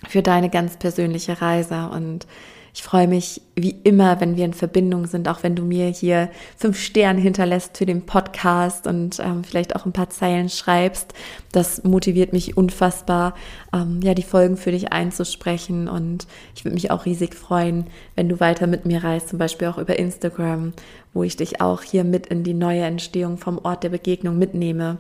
für 0.08 0.22
deine 0.22 0.50
ganz 0.50 0.78
persönliche 0.78 1.42
Reise 1.42 1.90
und 1.90 2.28
ich 2.76 2.82
freue 2.82 3.08
mich 3.08 3.42
wie 3.56 3.76
immer, 3.84 4.20
wenn 4.20 4.36
wir 4.36 4.46
in 4.46 4.54
Verbindung 4.54 5.06
sind, 5.06 5.28
auch 5.28 5.44
wenn 5.44 5.56
du 5.56 5.64
mir 5.64 5.90
hier 5.90 6.32
fünf 6.58 6.80
Sterne 6.80 7.22
hinterlässt 7.22 7.78
für 7.78 7.86
den 7.86 8.08
Podcast 8.08 8.88
und 8.88 9.20
ähm, 9.20 9.44
vielleicht 9.44 9.76
auch 9.76 9.86
ein 9.86 9.94
paar 9.94 10.10
Zeilen 10.10 10.50
schreibst. 10.50 11.14
Das 11.52 11.84
motiviert 11.84 12.34
mich 12.34 12.58
unfassbar, 12.58 13.36
ähm, 13.74 14.00
ja, 14.02 14.16
die 14.16 14.24
Folgen 14.24 14.58
für 14.58 14.72
dich 14.72 14.92
einzusprechen. 14.92 15.88
Und 15.88 16.26
ich 16.56 16.66
würde 16.66 16.74
mich 16.74 16.90
auch 16.90 17.06
riesig 17.06 17.36
freuen, 17.36 17.86
wenn 18.16 18.28
du 18.28 18.40
weiter 18.40 18.66
mit 18.66 18.88
mir 18.88 19.04
reist, 19.04 19.30
zum 19.30 19.38
Beispiel 19.38 19.68
auch 19.68 19.78
über 19.78 20.00
Instagram, 20.00 20.74
wo 21.14 21.22
ich 21.22 21.38
dich 21.38 21.62
auch 21.62 21.84
hier 21.84 22.04
mit 22.04 22.26
in 22.26 22.44
die 22.44 22.56
neue 22.56 22.82
Entstehung 22.82 23.38
vom 23.38 23.60
Ort 23.60 23.84
der 23.84 23.90
Begegnung 23.90 24.40
mitnehme. 24.40 24.98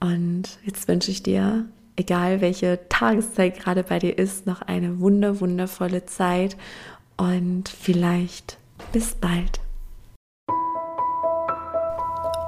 Und 0.00 0.44
jetzt 0.64 0.88
wünsche 0.88 1.10
ich 1.10 1.22
dir 1.22 1.66
egal 1.96 2.40
welche 2.40 2.78
Tageszeit 2.88 3.58
gerade 3.58 3.82
bei 3.82 3.98
dir 3.98 4.16
ist, 4.16 4.46
noch 4.46 4.62
eine 4.62 5.00
wunder, 5.00 5.40
wundervolle 5.40 6.06
Zeit 6.06 6.56
und 7.16 7.68
vielleicht 7.68 8.58
bis 8.92 9.14
bald. 9.14 9.60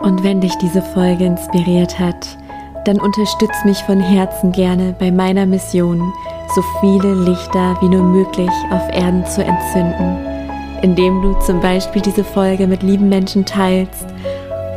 Und 0.01 0.23
wenn 0.23 0.41
dich 0.41 0.55
diese 0.57 0.83
Folge 0.83 1.25
inspiriert 1.25 1.99
hat, 1.99 2.39
dann 2.85 3.01
unterstütz 3.01 3.65
mich 3.65 3.79
von 3.79 4.01
Herzen 4.01 4.53
gerne 4.53 4.95
bei 4.99 5.11
meiner 5.11 5.45
Mission, 5.45 6.13
so 6.55 6.63
viele 6.81 7.15
Lichter 7.25 7.77
wie 7.81 7.89
nur 7.89 8.03
möglich 8.03 8.51
auf 8.71 8.89
Erden 8.93 9.27
zu 9.27 9.45
entzünden, 9.45 10.19
indem 10.83 11.21
du 11.21 11.35
zum 11.41 11.61
Beispiel 11.61 12.01
diese 12.01 12.25
Folge 12.25 12.67
mit 12.67 12.83
lieben 12.83 13.09
Menschen 13.09 13.45
teilst 13.45 14.07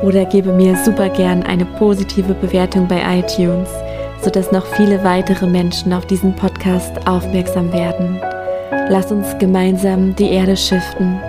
oder 0.02 0.26
gebe 0.26 0.52
mir 0.52 0.76
super 0.84 1.10
gern 1.10 1.44
eine 1.44 1.66
positive 1.66 2.34
Bewertung 2.34 2.88
bei 2.88 3.20
iTunes 3.20 3.70
sodass 4.24 4.52
noch 4.52 4.66
viele 4.66 5.04
weitere 5.04 5.48
Menschen 5.48 5.94
auf 5.94 6.06
diesen 6.06 6.36
Podcast 6.36 7.08
aufmerksam 7.08 7.72
werden. 7.74 8.20
Lass 8.90 9.12
uns 9.12 9.38
gemeinsam 9.40 10.16
die 10.16 10.30
Erde 10.30 10.56
schiften. 10.56 11.20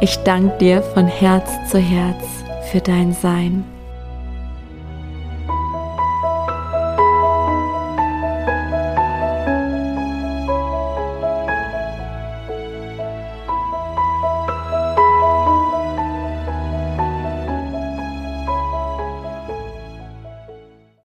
Ich 0.00 0.16
danke 0.24 0.56
dir 0.58 0.82
von 0.82 1.06
Herz 1.06 1.50
zu 1.70 1.78
Herz 1.78 2.24
für 2.70 2.80
dein 2.80 3.12
Sein. 3.12 3.75